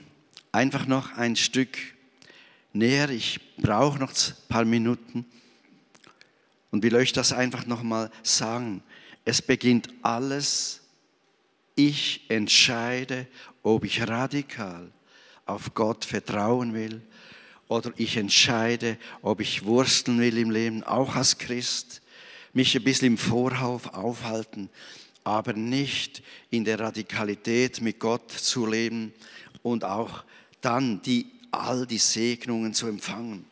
einfach 0.52 0.86
noch 0.86 1.18
ein 1.18 1.36
Stück 1.36 1.78
näher. 2.74 3.10
Ich 3.10 3.40
brauche 3.58 3.98
noch 3.98 4.12
ein 4.12 4.34
paar 4.48 4.66
Minuten 4.66 5.26
und 6.72 6.84
will 6.84 6.96
euch 6.96 7.14
das 7.14 7.34
einfach 7.34 7.66
noch 7.66 7.82
mal 7.82 8.12
sagen. 8.22 8.84
Es 9.24 9.42
beginnt 9.42 9.90
alles. 10.02 10.82
Ich 11.76 12.22
entscheide, 12.30 13.28
ob 13.62 13.84
ich 13.84 14.08
radikal 14.08 14.92
auf 15.46 15.74
Gott 15.74 16.06
vertrauen 16.06 16.74
will 16.74 17.02
oder 17.68 17.92
ich 17.98 18.18
entscheide, 18.18 18.98
ob 19.22 19.42
ich 19.42 19.66
wursteln 19.66 20.20
will 20.20 20.38
im 20.38 20.52
Leben, 20.52 20.84
auch 20.84 21.16
als 21.16 21.38
Christ, 21.38 22.02
mich 22.54 22.76
ein 22.76 22.84
bisschen 22.84 23.08
im 23.08 23.18
Vorhauf 23.18 23.94
aufhalten, 23.94 24.70
aber 25.24 25.54
nicht 25.54 26.24
in 26.50 26.64
der 26.64 26.80
Radikalität 26.80 27.82
mit 27.82 28.00
Gott 28.00 28.32
zu 28.32 28.66
leben 28.66 29.14
und 29.62 29.84
auch 29.84 30.24
dann 30.62 31.02
die, 31.02 31.28
all 31.52 31.86
die 31.86 31.98
Segnungen 31.98 32.74
zu 32.74 32.88
empfangen. 32.88 33.46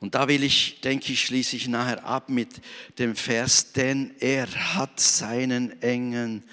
Und 0.00 0.14
da 0.14 0.28
will 0.28 0.42
ich, 0.42 0.80
denke 0.82 1.12
ich, 1.12 1.22
schließe 1.22 1.56
ich 1.56 1.68
nachher 1.68 2.04
ab 2.04 2.28
mit 2.28 2.60
dem 2.98 3.16
Vers, 3.16 3.72
denn 3.72 4.14
er 4.20 4.46
hat 4.74 5.00
seinen 5.00 5.80
Engeln 5.82 6.44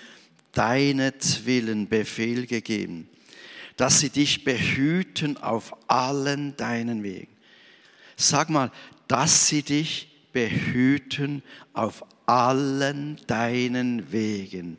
deinetwillen 0.54 1.90
Befehl 1.90 2.46
gegeben, 2.48 3.10
dass 3.76 4.00
sie 4.00 4.10
dich 4.10 4.44
behüten 4.44 5.38
auf 5.38 5.76
allen 5.88 6.56
deinen 6.56 7.04
Wegen. 7.04 7.36
Sag 8.16 8.50
mal, 8.50 8.72
dass 9.08 9.48
sie 9.48 9.64
dich 9.64 10.08
behüten 10.32 11.44
auf 11.74 12.06
allen 12.26 13.20
deinen 13.28 14.12
Wegen. 14.12 14.78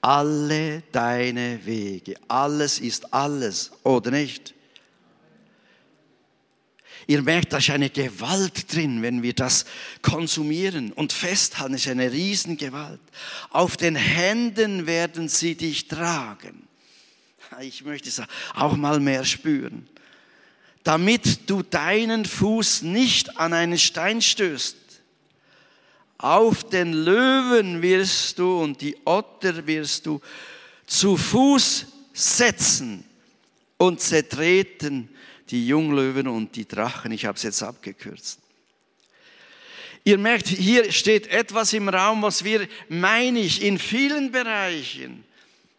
Alle 0.00 0.82
deine 0.92 1.64
Wege. 1.64 2.14
Alles 2.28 2.78
ist 2.78 3.12
alles, 3.12 3.72
oder 3.82 4.10
nicht? 4.10 4.55
Ihr 7.08 7.22
merkt, 7.22 7.52
da 7.52 7.58
ist 7.58 7.70
eine 7.70 7.90
Gewalt 7.90 8.74
drin, 8.74 9.00
wenn 9.00 9.22
wir 9.22 9.32
das 9.32 9.64
konsumieren 10.02 10.92
und 10.92 11.12
festhalten, 11.12 11.74
ist 11.74 11.86
eine 11.86 12.10
Riesengewalt. 12.10 13.00
Auf 13.50 13.76
den 13.76 13.94
Händen 13.94 14.86
werden 14.86 15.28
sie 15.28 15.54
dich 15.54 15.86
tragen. 15.86 16.66
Ich 17.60 17.84
möchte 17.84 18.08
es 18.08 18.20
auch 18.54 18.76
mal 18.76 18.98
mehr 18.98 19.24
spüren. 19.24 19.88
Damit 20.82 21.48
du 21.48 21.62
deinen 21.62 22.24
Fuß 22.24 22.82
nicht 22.82 23.38
an 23.38 23.52
einen 23.52 23.78
Stein 23.78 24.20
stößt. 24.20 24.76
Auf 26.18 26.64
den 26.68 26.92
Löwen 26.92 27.82
wirst 27.82 28.38
du 28.38 28.62
und 28.62 28.80
die 28.80 28.96
Otter 29.04 29.66
wirst 29.66 30.06
du 30.06 30.20
zu 30.86 31.16
Fuß 31.16 31.86
setzen 32.12 33.04
und 33.76 34.00
zertreten 34.00 35.08
die 35.50 35.66
Junglöwen 35.66 36.28
und 36.28 36.56
die 36.56 36.66
Drachen. 36.66 37.12
Ich 37.12 37.24
habe 37.24 37.36
es 37.36 37.42
jetzt 37.42 37.62
abgekürzt. 37.62 38.40
Ihr 40.04 40.18
merkt, 40.18 40.46
hier 40.46 40.92
steht 40.92 41.26
etwas 41.26 41.72
im 41.72 41.88
Raum, 41.88 42.22
was 42.22 42.44
wir, 42.44 42.68
meine 42.88 43.40
ich, 43.40 43.62
in 43.62 43.76
vielen 43.76 44.30
Bereichen, 44.30 45.24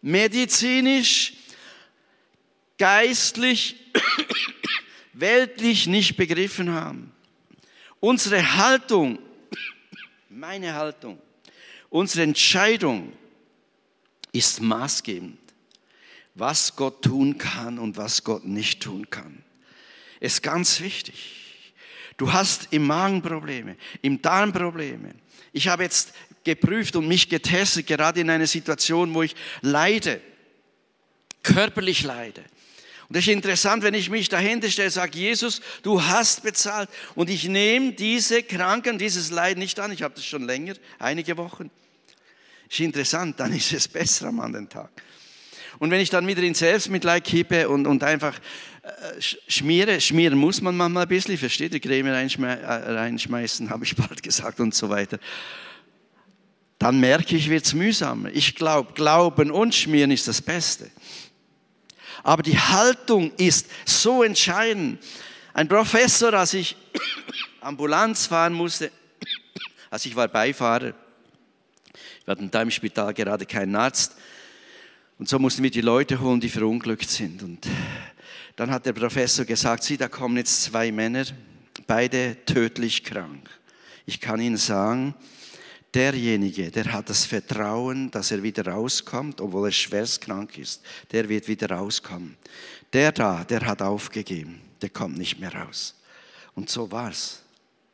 medizinisch, 0.02 1.32
geistlich, 2.76 3.76
weltlich 5.14 5.86
nicht 5.86 6.16
begriffen 6.16 6.70
haben. 6.70 7.10
Unsere 8.00 8.56
Haltung, 8.56 9.18
meine 10.28 10.74
Haltung, 10.74 11.18
unsere 11.88 12.22
Entscheidung 12.22 13.14
ist 14.32 14.60
maßgebend, 14.60 15.38
was 16.34 16.76
Gott 16.76 17.02
tun 17.02 17.38
kann 17.38 17.78
und 17.78 17.96
was 17.96 18.22
Gott 18.22 18.44
nicht 18.44 18.82
tun 18.82 19.08
kann. 19.08 19.42
Ist 20.20 20.42
ganz 20.42 20.80
wichtig. 20.80 21.38
Du 22.16 22.32
hast 22.32 22.68
im 22.72 22.86
Magen 22.86 23.22
Probleme, 23.22 23.76
im 24.02 24.20
Darm 24.20 24.52
Probleme. 24.52 25.14
Ich 25.52 25.68
habe 25.68 25.84
jetzt 25.84 26.12
geprüft 26.44 26.96
und 26.96 27.06
mich 27.06 27.28
getestet, 27.28 27.86
gerade 27.86 28.20
in 28.20 28.30
einer 28.30 28.46
Situation, 28.46 29.14
wo 29.14 29.22
ich 29.22 29.36
leide, 29.60 30.20
körperlich 31.42 32.02
leide. 32.02 32.42
Und 33.08 33.16
das 33.16 33.24
ist 33.24 33.32
interessant, 33.32 33.82
wenn 33.82 33.94
ich 33.94 34.10
mich 34.10 34.28
dahinter 34.28 34.68
stelle, 34.68 34.90
sage, 34.90 35.16
Jesus, 35.16 35.62
du 35.82 36.02
hast 36.02 36.42
bezahlt 36.42 36.90
und 37.14 37.30
ich 37.30 37.48
nehme 37.48 37.92
diese 37.92 38.42
Kranken, 38.42 38.98
dieses 38.98 39.30
Leid 39.30 39.56
nicht 39.56 39.80
an. 39.80 39.92
Ich 39.92 40.02
habe 40.02 40.14
das 40.14 40.26
schon 40.26 40.44
länger, 40.44 40.74
einige 40.98 41.36
Wochen. 41.38 41.70
Ist 42.68 42.80
interessant, 42.80 43.40
dann 43.40 43.54
ist 43.54 43.72
es 43.72 43.88
besser 43.88 44.26
am 44.26 44.40
anderen 44.40 44.68
Tag. 44.68 44.90
Und 45.78 45.90
wenn 45.90 46.00
ich 46.00 46.10
dann 46.10 46.26
wieder 46.26 46.42
in 46.42 46.54
Selbstmitleid 46.54 47.24
kippe 47.24 47.68
und, 47.68 47.86
und 47.86 48.02
einfach 48.02 48.38
äh, 48.88 49.20
schmiere, 49.20 50.00
schmieren 50.00 50.38
muss 50.38 50.60
man 50.60 50.76
manchmal 50.76 51.04
ein 51.04 51.08
bisschen, 51.08 51.36
versteht 51.36 51.74
ihr, 51.74 51.80
Creme 51.80 52.06
äh, 52.08 52.64
reinschmeißen, 52.64 53.70
habe 53.70 53.84
ich 53.84 53.94
bald 53.94 54.22
gesagt 54.22 54.60
und 54.60 54.74
so 54.74 54.88
weiter. 54.88 55.18
Dann 56.78 57.00
merke 57.00 57.36
ich, 57.36 57.50
wird 57.50 57.64
es 57.64 57.74
mühsamer. 57.74 58.30
Ich 58.32 58.54
glaube, 58.54 58.92
Glauben 58.94 59.50
und 59.50 59.74
Schmieren 59.74 60.10
ist 60.10 60.28
das 60.28 60.40
Beste. 60.40 60.90
Aber 62.22 62.42
die 62.42 62.58
Haltung 62.58 63.32
ist 63.36 63.66
so 63.84 64.22
entscheidend. 64.22 65.02
Ein 65.54 65.68
Professor, 65.68 66.32
als 66.34 66.54
ich 66.54 66.76
Ambulanz 67.60 68.26
fahren 68.26 68.52
musste, 68.52 68.92
als 69.90 70.06
ich 70.06 70.14
war 70.14 70.28
Beifahrer, 70.28 70.94
wir 72.24 72.32
hatten 72.32 72.50
da 72.50 72.62
im 72.62 72.70
Spital 72.70 73.12
gerade 73.14 73.44
keinen 73.46 73.74
Arzt, 73.74 74.14
und 75.18 75.28
so 75.28 75.38
mussten 75.40 75.64
wir 75.64 75.70
die 75.70 75.80
Leute 75.80 76.20
holen, 76.20 76.38
die 76.38 76.48
verunglückt 76.48 77.10
sind. 77.10 77.42
Und 77.42 77.66
Dann 78.58 78.72
hat 78.72 78.86
der 78.86 78.92
Professor 78.92 79.44
gesagt, 79.44 79.84
sieh, 79.84 79.96
da 79.96 80.08
kommen 80.08 80.36
jetzt 80.36 80.64
zwei 80.64 80.90
Männer, 80.90 81.24
beide 81.86 82.44
tödlich 82.44 83.04
krank. 83.04 83.48
Ich 84.04 84.20
kann 84.20 84.40
Ihnen 84.40 84.56
sagen, 84.56 85.14
derjenige, 85.94 86.72
der 86.72 86.92
hat 86.92 87.08
das 87.08 87.24
Vertrauen, 87.24 88.10
dass 88.10 88.32
er 88.32 88.42
wieder 88.42 88.66
rauskommt, 88.66 89.40
obwohl 89.40 89.68
er 89.68 89.72
schwerst 89.72 90.22
krank 90.22 90.58
ist, 90.58 90.82
der 91.12 91.28
wird 91.28 91.46
wieder 91.46 91.70
rauskommen. 91.70 92.36
Der 92.92 93.12
da, 93.12 93.44
der 93.44 93.64
hat 93.64 93.80
aufgegeben, 93.80 94.60
der 94.82 94.90
kommt 94.90 95.18
nicht 95.18 95.38
mehr 95.38 95.54
raus. 95.54 95.94
Und 96.56 96.68
so 96.68 96.90
war's. 96.90 97.42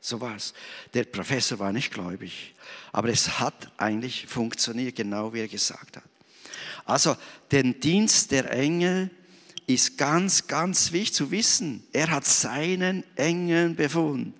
So 0.00 0.18
war's. 0.18 0.54
Der 0.94 1.04
Professor 1.04 1.58
war 1.58 1.72
nicht 1.72 1.92
gläubig, 1.92 2.54
aber 2.90 3.10
es 3.10 3.38
hat 3.38 3.70
eigentlich 3.76 4.26
funktioniert, 4.26 4.96
genau 4.96 5.30
wie 5.34 5.40
er 5.40 5.48
gesagt 5.48 5.98
hat. 5.98 6.04
Also 6.86 7.18
den 7.52 7.78
Dienst 7.80 8.30
der 8.30 8.50
Engel 8.50 9.10
ist 9.66 9.96
ganz, 9.96 10.46
ganz 10.46 10.92
wichtig 10.92 11.14
zu 11.14 11.30
wissen. 11.30 11.84
Er 11.92 12.10
hat 12.10 12.24
seinen 12.24 13.04
Engeln 13.16 13.76
befunden. 13.76 14.34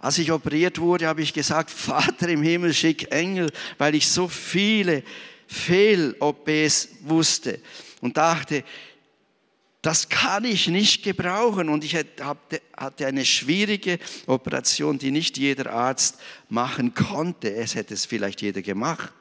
Als 0.00 0.18
ich 0.18 0.30
operiert 0.32 0.78
wurde, 0.78 1.06
habe 1.06 1.22
ich 1.22 1.32
gesagt, 1.32 1.70
Vater 1.70 2.28
im 2.28 2.42
Himmel, 2.42 2.74
schick 2.74 3.10
Engel, 3.10 3.50
weil 3.78 3.94
ich 3.94 4.08
so 4.08 4.28
viele 4.28 5.02
Fehl-OPs 5.46 6.88
wusste 7.02 7.60
und 8.00 8.16
dachte, 8.16 8.64
das 9.84 10.08
kann 10.08 10.44
ich 10.44 10.68
nicht 10.68 11.02
gebrauchen. 11.02 11.68
Und 11.68 11.84
ich 11.84 11.94
hatte 11.94 13.06
eine 13.06 13.24
schwierige 13.26 13.98
Operation, 14.26 14.98
die 14.98 15.10
nicht 15.10 15.36
jeder 15.36 15.72
Arzt 15.72 16.16
machen 16.48 16.94
konnte. 16.94 17.54
Es 17.54 17.74
hätte 17.74 17.92
es 17.92 18.06
vielleicht 18.06 18.40
jeder 18.40 18.62
gemacht. 18.62 19.12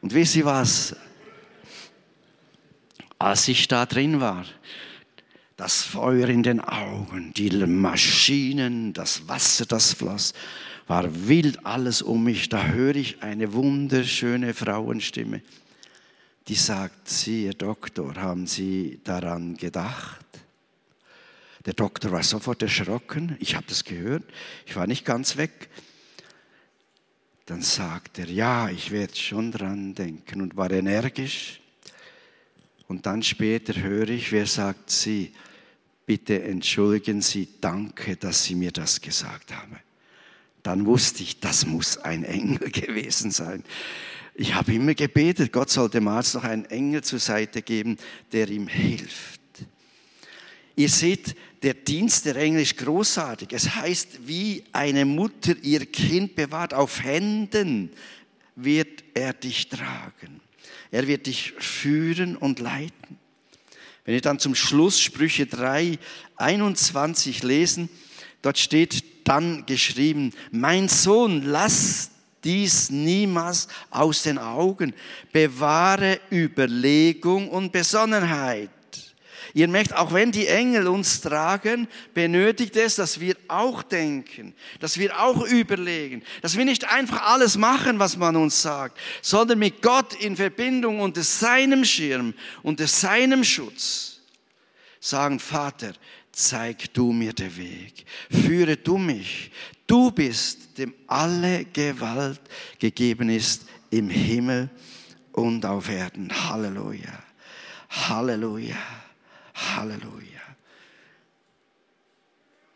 Und 0.00 0.12
wisst 0.12 0.34
ihr 0.34 0.44
was? 0.44 0.96
Als 3.22 3.46
ich 3.46 3.68
da 3.68 3.86
drin 3.86 4.20
war, 4.20 4.44
das 5.56 5.84
Feuer 5.84 6.28
in 6.28 6.42
den 6.42 6.58
Augen, 6.58 7.32
die 7.34 7.50
Maschinen, 7.50 8.92
das 8.94 9.28
Wasser, 9.28 9.64
das 9.64 9.94
floss, 9.94 10.34
war 10.88 11.28
wild 11.28 11.64
alles 11.64 12.02
um 12.02 12.24
mich. 12.24 12.48
Da 12.48 12.66
höre 12.66 12.96
ich 12.96 13.22
eine 13.22 13.52
wunderschöne 13.52 14.54
Frauenstimme, 14.54 15.40
die 16.48 16.56
sagt, 16.56 17.08
Sie, 17.08 17.46
Herr 17.46 17.54
Doktor, 17.54 18.16
haben 18.16 18.48
Sie 18.48 18.98
daran 19.04 19.56
gedacht? 19.56 20.26
Der 21.64 21.74
Doktor 21.74 22.10
war 22.10 22.24
sofort 22.24 22.60
erschrocken. 22.60 23.36
Ich 23.38 23.54
habe 23.54 23.66
das 23.68 23.84
gehört. 23.84 24.24
Ich 24.66 24.74
war 24.74 24.88
nicht 24.88 25.04
ganz 25.04 25.36
weg. 25.36 25.68
Dann 27.46 27.62
sagt 27.62 28.18
er, 28.18 28.28
ja, 28.28 28.68
ich 28.68 28.90
werde 28.90 29.14
schon 29.14 29.52
dran 29.52 29.94
denken 29.94 30.42
und 30.42 30.56
war 30.56 30.72
energisch. 30.72 31.61
Und 32.92 33.06
dann 33.06 33.22
später 33.22 33.80
höre 33.80 34.10
ich, 34.10 34.32
wer 34.32 34.44
sagt, 34.44 34.90
Sie, 34.90 35.32
bitte 36.04 36.42
entschuldigen 36.42 37.22
Sie, 37.22 37.48
danke, 37.58 38.16
dass 38.16 38.44
Sie 38.44 38.54
mir 38.54 38.70
das 38.70 39.00
gesagt 39.00 39.50
haben. 39.50 39.78
Dann 40.62 40.84
wusste 40.84 41.22
ich, 41.22 41.40
das 41.40 41.64
muss 41.64 41.96
ein 41.96 42.22
Engel 42.22 42.70
gewesen 42.70 43.30
sein. 43.30 43.64
Ich 44.34 44.52
habe 44.52 44.74
immer 44.74 44.92
gebetet, 44.92 45.54
Gott 45.54 45.70
soll 45.70 45.88
dem 45.88 46.06
Arzt 46.06 46.34
noch 46.34 46.44
einen 46.44 46.66
Engel 46.66 47.02
zur 47.02 47.18
Seite 47.18 47.62
geben, 47.62 47.96
der 48.30 48.50
ihm 48.50 48.68
hilft. 48.68 49.40
Ihr 50.76 50.90
seht, 50.90 51.34
der 51.62 51.72
Dienst 51.72 52.26
der 52.26 52.36
Engel 52.36 52.60
ist 52.60 52.76
großartig. 52.76 53.54
Es 53.54 53.74
heißt, 53.74 54.28
wie 54.28 54.64
eine 54.72 55.06
Mutter 55.06 55.54
ihr 55.62 55.86
Kind 55.86 56.34
bewahrt, 56.34 56.74
auf 56.74 57.02
Händen 57.02 57.88
wird 58.54 59.02
er 59.14 59.32
dich 59.32 59.70
tragen. 59.70 60.41
Er 60.90 61.06
wird 61.06 61.26
dich 61.26 61.52
führen 61.58 62.36
und 62.36 62.58
leiten. 62.58 63.18
Wenn 64.04 64.14
wir 64.14 64.20
dann 64.20 64.38
zum 64.38 64.54
Schluss 64.54 65.00
Sprüche 65.00 65.46
3, 65.46 65.98
21 66.36 67.42
lesen, 67.42 67.88
dort 68.42 68.58
steht 68.58 69.04
dann 69.28 69.64
geschrieben, 69.66 70.32
mein 70.50 70.88
Sohn, 70.88 71.42
lass 71.42 72.10
dies 72.42 72.90
niemals 72.90 73.68
aus 73.90 74.24
den 74.24 74.38
Augen, 74.38 74.92
bewahre 75.32 76.20
Überlegung 76.32 77.48
und 77.48 77.70
Besonnenheit. 77.70 78.70
Ihr 79.54 79.68
merkt, 79.68 79.94
auch 79.94 80.12
wenn 80.12 80.32
die 80.32 80.46
Engel 80.46 80.88
uns 80.88 81.20
tragen, 81.20 81.86
benötigt 82.14 82.76
es, 82.76 82.96
dass 82.96 83.20
wir 83.20 83.36
auch 83.48 83.82
denken, 83.82 84.54
dass 84.80 84.98
wir 84.98 85.20
auch 85.20 85.46
überlegen, 85.46 86.22
dass 86.40 86.56
wir 86.56 86.64
nicht 86.64 86.90
einfach 86.90 87.22
alles 87.26 87.58
machen, 87.58 87.98
was 87.98 88.16
man 88.16 88.36
uns 88.36 88.62
sagt, 88.62 88.98
sondern 89.20 89.58
mit 89.58 89.82
Gott 89.82 90.14
in 90.14 90.36
Verbindung 90.36 91.00
unter 91.00 91.22
seinem 91.22 91.84
Schirm, 91.84 92.32
unter 92.62 92.86
seinem 92.86 93.44
Schutz 93.44 94.20
sagen, 95.00 95.38
Vater, 95.38 95.92
zeig 96.30 96.94
du 96.94 97.12
mir 97.12 97.34
den 97.34 97.54
Weg, 97.56 98.06
führe 98.30 98.76
du 98.76 98.96
mich. 98.96 99.50
Du 99.86 100.10
bist, 100.10 100.78
dem 100.78 100.94
alle 101.06 101.66
Gewalt 101.66 102.40
gegeben 102.78 103.28
ist 103.28 103.66
im 103.90 104.08
Himmel 104.08 104.70
und 105.32 105.66
auf 105.66 105.90
Erden. 105.90 106.32
Halleluja. 106.48 107.22
Halleluja. 107.90 109.01
Halleluja. 109.76 110.40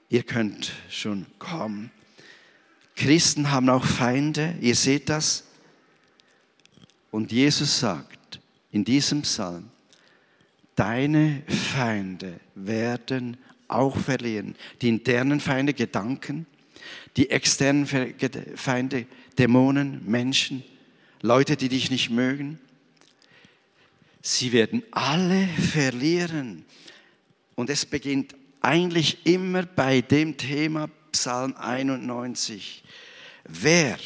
Ihr 0.09 0.22
könnt 0.22 0.72
schon 0.89 1.26
kommen. 1.39 1.91
Christen 2.95 3.51
haben 3.51 3.68
auch 3.68 3.84
Feinde, 3.84 4.55
ihr 4.61 4.74
seht 4.74 5.09
das. 5.09 5.45
Und 7.11 7.32
Jesus 7.32 7.80
sagt 7.80 8.41
in 8.70 8.84
diesem 8.84 9.22
Psalm, 9.22 9.70
deine 10.74 11.43
Feinde 11.49 12.41
werden 12.55 13.37
auch 13.68 13.97
verlieren. 13.97 14.55
Die 14.80 14.89
internen 14.89 15.41
Feinde, 15.41 15.74
Gedanken, 15.74 16.47
die 17.16 17.30
externen 17.30 17.87
Feinde, 17.87 19.07
Dämonen, 19.39 20.03
Menschen, 20.07 20.62
Leute, 21.22 21.57
die 21.57 21.68
dich 21.68 21.91
nicht 21.91 22.11
mögen. 22.11 22.59
Sie 24.29 24.51
werden 24.51 24.83
alle 24.91 25.47
verlieren. 25.47 26.64
Und 27.55 27.70
es 27.70 27.87
beginnt 27.87 28.35
eigentlich 28.61 29.24
immer 29.24 29.62
bei 29.62 30.01
dem 30.01 30.37
Thema 30.37 30.91
Psalm 31.12 31.55
91. 31.57 32.83
Wer 33.45 33.97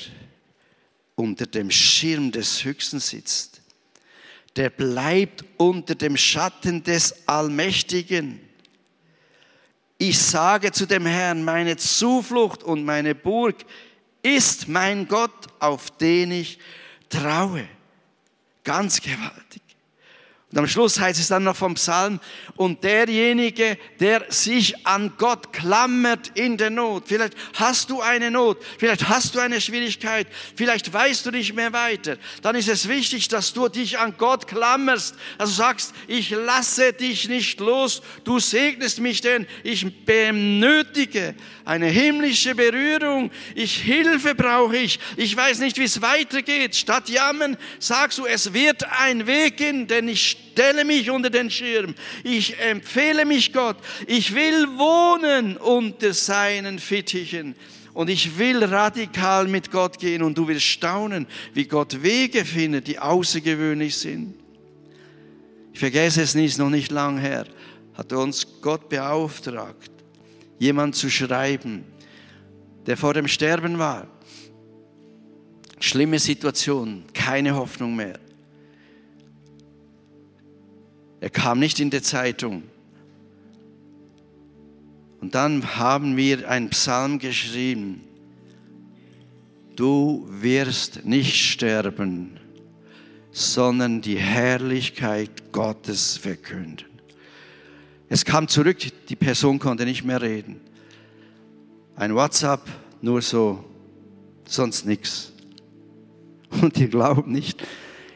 unter 1.14 1.46
dem 1.46 1.70
Schirm 1.70 2.30
des 2.32 2.62
Höchsten 2.62 3.00
sitzt, 3.00 3.62
der 4.56 4.68
bleibt 4.68 5.42
unter 5.56 5.94
dem 5.94 6.18
Schatten 6.18 6.82
des 6.82 7.26
Allmächtigen. 7.26 8.40
Ich 9.96 10.18
sage 10.18 10.70
zu 10.70 10.84
dem 10.84 11.06
Herrn, 11.06 11.42
meine 11.44 11.78
Zuflucht 11.78 12.62
und 12.62 12.84
meine 12.84 13.14
Burg 13.14 13.56
ist 14.22 14.68
mein 14.68 15.08
Gott, 15.08 15.46
auf 15.60 15.90
den 15.96 16.32
ich 16.32 16.58
traue. 17.08 17.66
Ganz 18.64 19.00
gewaltig. 19.00 19.62
Und 20.52 20.58
am 20.58 20.66
Schluss 20.66 20.98
heißt 20.98 21.20
es 21.20 21.28
dann 21.28 21.44
noch 21.44 21.54
vom 21.54 21.74
Psalm, 21.74 22.18
und 22.56 22.82
derjenige, 22.82 23.78
der 24.00 24.26
sich 24.30 24.84
an 24.84 25.12
Gott 25.16 25.52
klammert 25.52 26.32
in 26.34 26.56
der 26.56 26.70
Not. 26.70 27.04
Vielleicht 27.06 27.34
hast 27.54 27.88
du 27.88 28.00
eine 28.00 28.32
Not, 28.32 28.58
vielleicht 28.76 29.08
hast 29.08 29.36
du 29.36 29.38
eine 29.38 29.60
Schwierigkeit, 29.60 30.26
vielleicht 30.56 30.92
weißt 30.92 31.24
du 31.26 31.30
nicht 31.30 31.54
mehr 31.54 31.72
weiter. 31.72 32.16
Dann 32.42 32.56
ist 32.56 32.68
es 32.68 32.88
wichtig, 32.88 33.28
dass 33.28 33.52
du 33.52 33.68
dich 33.68 33.98
an 33.98 34.14
Gott 34.18 34.48
klammerst. 34.48 35.14
Also 35.38 35.52
sagst, 35.52 35.94
ich 36.08 36.30
lasse 36.30 36.92
dich 36.94 37.28
nicht 37.28 37.60
los, 37.60 38.02
du 38.24 38.40
segnest 38.40 38.98
mich 38.98 39.20
denn, 39.20 39.46
ich 39.62 40.04
benötige 40.04 41.36
eine 41.64 41.86
himmlische 41.86 42.56
Berührung, 42.56 43.30
ich 43.54 43.76
Hilfe 43.76 44.34
brauche 44.34 44.76
ich, 44.76 44.98
ich 45.16 45.36
weiß 45.36 45.60
nicht, 45.60 45.78
wie 45.78 45.84
es 45.84 46.02
weitergeht. 46.02 46.74
Statt 46.74 47.08
jammern 47.08 47.56
sagst 47.78 48.18
du, 48.18 48.26
es 48.26 48.52
wird 48.52 48.82
ein 48.98 49.28
Weg 49.28 49.58
gehen, 49.58 49.86
denn 49.86 50.08
ich 50.08 50.39
stelle 50.52 50.84
mich 50.84 51.10
unter 51.10 51.30
den 51.30 51.50
Schirm. 51.50 51.94
Ich 52.24 52.58
empfehle 52.58 53.24
mich 53.24 53.52
Gott. 53.52 53.76
Ich 54.06 54.34
will 54.34 54.66
wohnen 54.76 55.56
unter 55.56 56.12
seinen 56.12 56.78
Fittichen. 56.78 57.54
Und 57.92 58.08
ich 58.08 58.38
will 58.38 58.64
radikal 58.64 59.48
mit 59.48 59.70
Gott 59.70 59.98
gehen 59.98 60.22
und 60.22 60.38
du 60.38 60.46
wirst 60.46 60.64
staunen, 60.64 61.26
wie 61.54 61.64
Gott 61.64 62.02
Wege 62.02 62.44
findet, 62.44 62.86
die 62.86 62.98
außergewöhnlich 62.98 63.96
sind. 63.96 64.34
Ich 65.72 65.80
vergesse 65.80 66.22
es 66.22 66.34
nicht, 66.34 66.58
noch 66.58 66.70
nicht 66.70 66.92
lang 66.92 67.18
her, 67.18 67.46
hat 67.94 68.12
uns 68.12 68.46
Gott 68.60 68.88
beauftragt, 68.88 69.90
jemand 70.58 70.94
zu 70.94 71.10
schreiben, 71.10 71.84
der 72.86 72.96
vor 72.96 73.14
dem 73.14 73.26
Sterben 73.26 73.78
war. 73.78 74.06
Schlimme 75.80 76.18
Situation, 76.18 77.04
keine 77.12 77.56
Hoffnung 77.56 77.96
mehr. 77.96 78.20
Er 81.20 81.30
kam 81.30 81.58
nicht 81.58 81.80
in 81.80 81.90
die 81.90 82.02
Zeitung. 82.02 82.62
Und 85.20 85.34
dann 85.34 85.76
haben 85.76 86.16
wir 86.16 86.48
einen 86.48 86.70
Psalm 86.70 87.18
geschrieben. 87.18 88.00
Du 89.76 90.26
wirst 90.28 91.04
nicht 91.04 91.36
sterben, 91.36 92.38
sondern 93.30 94.00
die 94.00 94.18
Herrlichkeit 94.18 95.52
Gottes 95.52 96.16
verkünden. 96.16 96.86
Es 98.08 98.24
kam 98.24 98.48
zurück, 98.48 98.78
die 99.08 99.16
Person 99.16 99.58
konnte 99.58 99.84
nicht 99.84 100.04
mehr 100.04 100.20
reden. 100.20 100.60
Ein 101.96 102.14
WhatsApp, 102.14 102.62
nur 103.02 103.22
so, 103.22 103.62
sonst 104.46 104.86
nichts. 104.86 105.32
Und 106.50 106.76
ihr 106.78 106.88
glaubt 106.88 107.28
nicht, 107.28 107.62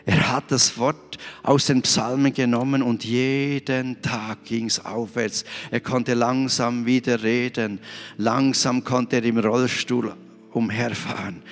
er 0.06 0.32
hat 0.32 0.50
das 0.50 0.76
Wort 0.76 1.18
aus 1.42 1.66
den 1.66 1.80
Psalmen 1.82 2.32
genommen 2.34 2.82
und 2.82 3.04
jeden 3.04 4.02
Tag 4.02 4.44
ging 4.44 4.66
es 4.66 4.84
aufwärts. 4.84 5.44
Er 5.70 5.80
konnte 5.80 6.12
langsam 6.12 6.84
wieder 6.84 7.22
reden. 7.22 7.80
Langsam 8.18 8.84
konnte 8.84 9.16
er 9.16 9.24
im 9.24 9.38
Rollstuhl 9.38 10.14
umherfahren. 10.52 11.42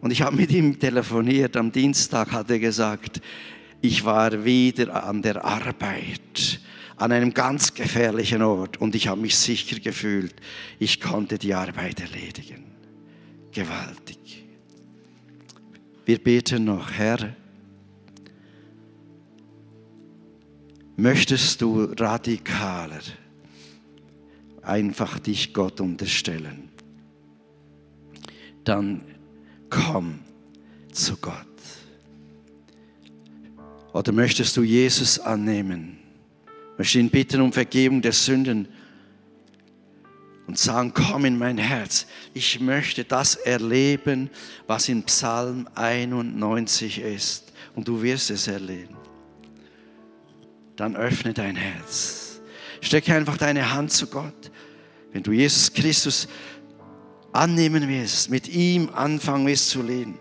Und 0.00 0.10
ich 0.10 0.22
habe 0.22 0.36
mit 0.36 0.50
ihm 0.52 0.78
telefoniert. 0.78 1.56
Am 1.56 1.70
Dienstag 1.70 2.32
hat 2.32 2.50
er 2.50 2.58
gesagt, 2.58 3.20
ich 3.82 4.04
war 4.04 4.44
wieder 4.44 5.04
an 5.04 5.20
der 5.20 5.44
Arbeit, 5.44 6.60
an 6.96 7.12
einem 7.12 7.34
ganz 7.34 7.74
gefährlichen 7.74 8.42
Ort 8.42 8.78
und 8.78 8.94
ich 8.94 9.06
habe 9.06 9.20
mich 9.20 9.36
sicher 9.36 9.78
gefühlt, 9.78 10.34
ich 10.78 11.00
konnte 11.00 11.38
die 11.38 11.54
Arbeit 11.54 12.00
erledigen. 12.00 12.64
Gewaltig. 13.52 14.44
Wir 16.04 16.18
beten 16.18 16.64
noch, 16.64 16.90
Herr, 16.92 17.36
möchtest 20.98 21.62
du 21.62 21.84
radikaler 21.96 23.00
einfach 24.62 25.18
dich 25.20 25.54
Gott 25.54 25.80
unterstellen, 25.80 26.68
dann 28.64 29.02
komm 29.70 30.18
zu 30.92 31.16
Gott. 31.16 31.34
Oder 33.92 34.12
möchtest 34.12 34.56
du 34.56 34.62
Jesus 34.62 35.18
annehmen? 35.20 35.98
Möchtest 36.76 36.96
ihn 36.96 37.10
bitten 37.10 37.40
um 37.40 37.52
Vergebung 37.52 38.02
der 38.02 38.12
Sünden 38.12 38.68
und 40.48 40.58
sagen, 40.58 40.92
komm 40.92 41.24
in 41.24 41.38
mein 41.38 41.58
Herz. 41.58 42.06
Ich 42.34 42.58
möchte 42.60 43.04
das 43.04 43.36
erleben, 43.36 44.30
was 44.66 44.88
in 44.88 45.04
Psalm 45.04 45.68
91 45.74 46.98
ist. 47.00 47.52
Und 47.76 47.86
du 47.86 48.02
wirst 48.02 48.30
es 48.30 48.48
erleben 48.48 48.97
dann 50.78 50.96
öffne 50.96 51.34
dein 51.34 51.56
Herz. 51.56 52.40
Stecke 52.80 53.12
einfach 53.14 53.36
deine 53.36 53.72
Hand 53.72 53.92
zu 53.92 54.06
Gott. 54.06 54.52
Wenn 55.12 55.24
du 55.24 55.32
Jesus 55.32 55.72
Christus 55.72 56.28
annehmen 57.32 57.88
willst, 57.88 58.30
mit 58.30 58.48
ihm 58.48 58.88
anfangen 58.94 59.46
willst 59.46 59.70
zu 59.70 59.82
leben. 59.82 60.18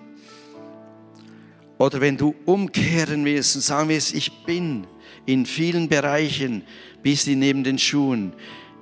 Oder 1.78 2.02
wenn 2.02 2.18
du 2.18 2.34
umkehren 2.46 3.24
willst 3.24 3.56
und 3.56 3.62
sagen 3.62 3.90
willst, 3.90 4.16
ich 4.16 4.32
bin 4.46 4.88
in 5.28 5.46
vielen 5.46 5.90
Bereichen 5.90 6.64
bis 7.04 7.26
die 7.26 7.36
neben 7.36 7.64
den 7.64 7.78
Schuhen. 7.78 8.34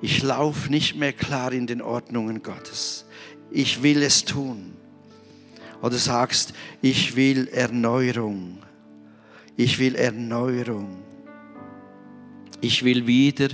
Ich 0.02 0.24
laufe 0.24 0.72
nicht 0.72 0.96
mehr 0.96 1.12
klar 1.12 1.52
in 1.52 1.68
den 1.68 1.82
Ordnungen 1.82 2.42
Gottes. 2.42 3.06
Ich 3.52 3.84
will 3.84 4.02
es 4.02 4.24
tun. 4.24 4.76
Oder 5.82 5.98
sagst, 5.98 6.54
ich 6.82 7.18
will 7.18 7.50
Erneuerung. 7.50 8.60
Ich 9.58 9.78
will 9.78 9.96
Erneuerung. 9.96 11.05
Ich 12.62 12.84
will 12.84 13.08
wieder 13.08 13.50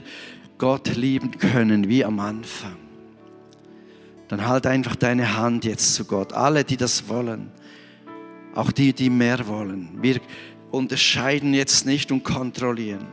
Gott 0.58 0.96
lieben 0.96 1.32
können 1.40 1.90
wie 1.90 2.06
am 2.06 2.20
Anfang. 2.20 2.78
Dann 4.28 4.48
halt 4.48 4.68
einfach 4.68 4.96
deine 4.96 5.36
Hand 5.36 5.66
jetzt 5.66 5.96
zu 5.96 6.06
Gott. 6.06 6.34
Alle, 6.34 6.64
die 6.64 6.78
das 6.78 7.10
wollen, 7.10 7.52
auch 8.54 8.72
die, 8.72 8.94
die 8.94 9.10
mehr 9.10 9.48
wollen. 9.48 9.90
Wir 10.02 10.22
unterscheiden 10.70 11.54
jetzt 11.54 11.86
nicht 11.86 12.12
und 12.12 12.24
kontrollieren. 12.24 13.08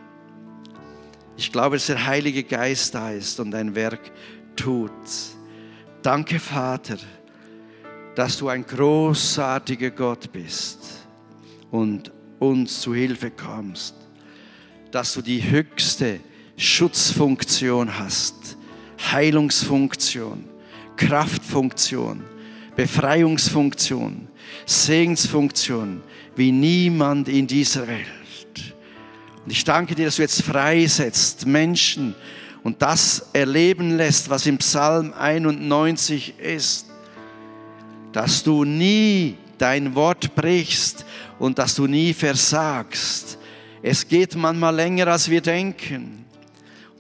Ich 1.36 1.51
glaube, 1.51 1.76
dass 1.76 1.86
der 1.86 2.07
Heilige 2.07 2.45
Geist 2.45 2.95
da 2.95 3.12
ist 3.12 3.41
und 3.41 3.55
ein 3.55 3.74
Werk 3.74 4.12
tut. 4.55 4.91
Danke, 6.03 6.39
Vater, 6.39 6.99
dass 8.14 8.39
du 8.39 8.49
ein 8.49 8.66
großartiger 8.66 9.91
Gott 9.91 10.32
bist 10.32 11.07
und 11.70 12.12
uns 12.39 12.80
zu 12.80 12.95
Hilfe 12.95 13.30
kommst 13.30 13.95
dass 14.91 15.14
du 15.14 15.22
die 15.22 15.43
höchste 15.51 16.20
Schutzfunktion 16.57 17.99
hast, 17.99 18.57
Heilungsfunktion, 19.12 20.45
Kraftfunktion, 20.97 22.22
Befreiungsfunktion, 22.74 24.28
Segensfunktion 24.66 26.03
wie 26.36 26.53
niemand 26.53 27.28
in 27.28 27.47
dieser 27.47 27.86
Welt. 27.86 28.07
Und 29.45 29.51
ich 29.51 29.64
danke 29.64 29.95
dir, 29.95 30.07
dass 30.07 30.16
du 30.16 30.22
jetzt 30.22 30.43
freisetzt 30.43 31.47
Menschen 31.47 32.14
und 32.62 32.82
das 32.82 33.28
erleben 33.32 33.97
lässt, 33.97 34.28
was 34.28 34.47
im 34.47 34.59
Psalm 34.59 35.12
91 35.12 36.39
ist, 36.39 36.86
dass 38.12 38.43
du 38.43 38.64
nie 38.64 39.36
dein 39.59 39.95
Wort 39.95 40.34
brichst 40.34 41.05
und 41.39 41.59
dass 41.59 41.74
du 41.74 41.86
nie 41.86 42.12
versagst 42.14 43.38
es 43.82 44.06
geht 44.06 44.34
manchmal 44.34 44.74
länger, 44.74 45.08
als 45.08 45.30
wir 45.30 45.40
denken. 45.40 46.24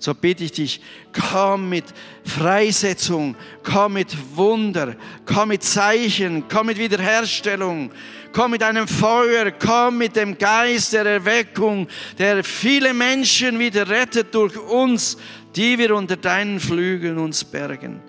So 0.00 0.14
bitte 0.14 0.44
ich 0.44 0.52
dich, 0.52 0.80
komm 1.12 1.70
mit 1.70 1.84
Freisetzung, 2.24 3.34
komm 3.64 3.94
mit 3.94 4.16
Wunder, 4.36 4.94
komm 5.24 5.48
mit 5.48 5.64
Zeichen, 5.64 6.44
komm 6.48 6.68
mit 6.68 6.78
Wiederherstellung, 6.78 7.90
komm 8.32 8.52
mit 8.52 8.62
einem 8.62 8.86
Feuer, 8.86 9.50
komm 9.50 9.98
mit 9.98 10.14
dem 10.14 10.38
Geist 10.38 10.92
der 10.92 11.04
Erweckung, 11.04 11.88
der 12.16 12.44
viele 12.44 12.94
Menschen 12.94 13.58
wieder 13.58 13.88
rettet 13.88 14.32
durch 14.34 14.56
uns, 14.56 15.18
die 15.56 15.76
wir 15.78 15.96
unter 15.96 16.16
deinen 16.16 16.60
Flügeln 16.60 17.18
uns 17.18 17.42
bergen. 17.42 18.00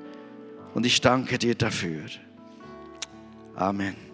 Und 0.76 0.86
ich 0.86 1.01
danke 1.01 1.39
dir 1.39 1.55
dafür. 1.55 2.05
Amen. 3.55 4.09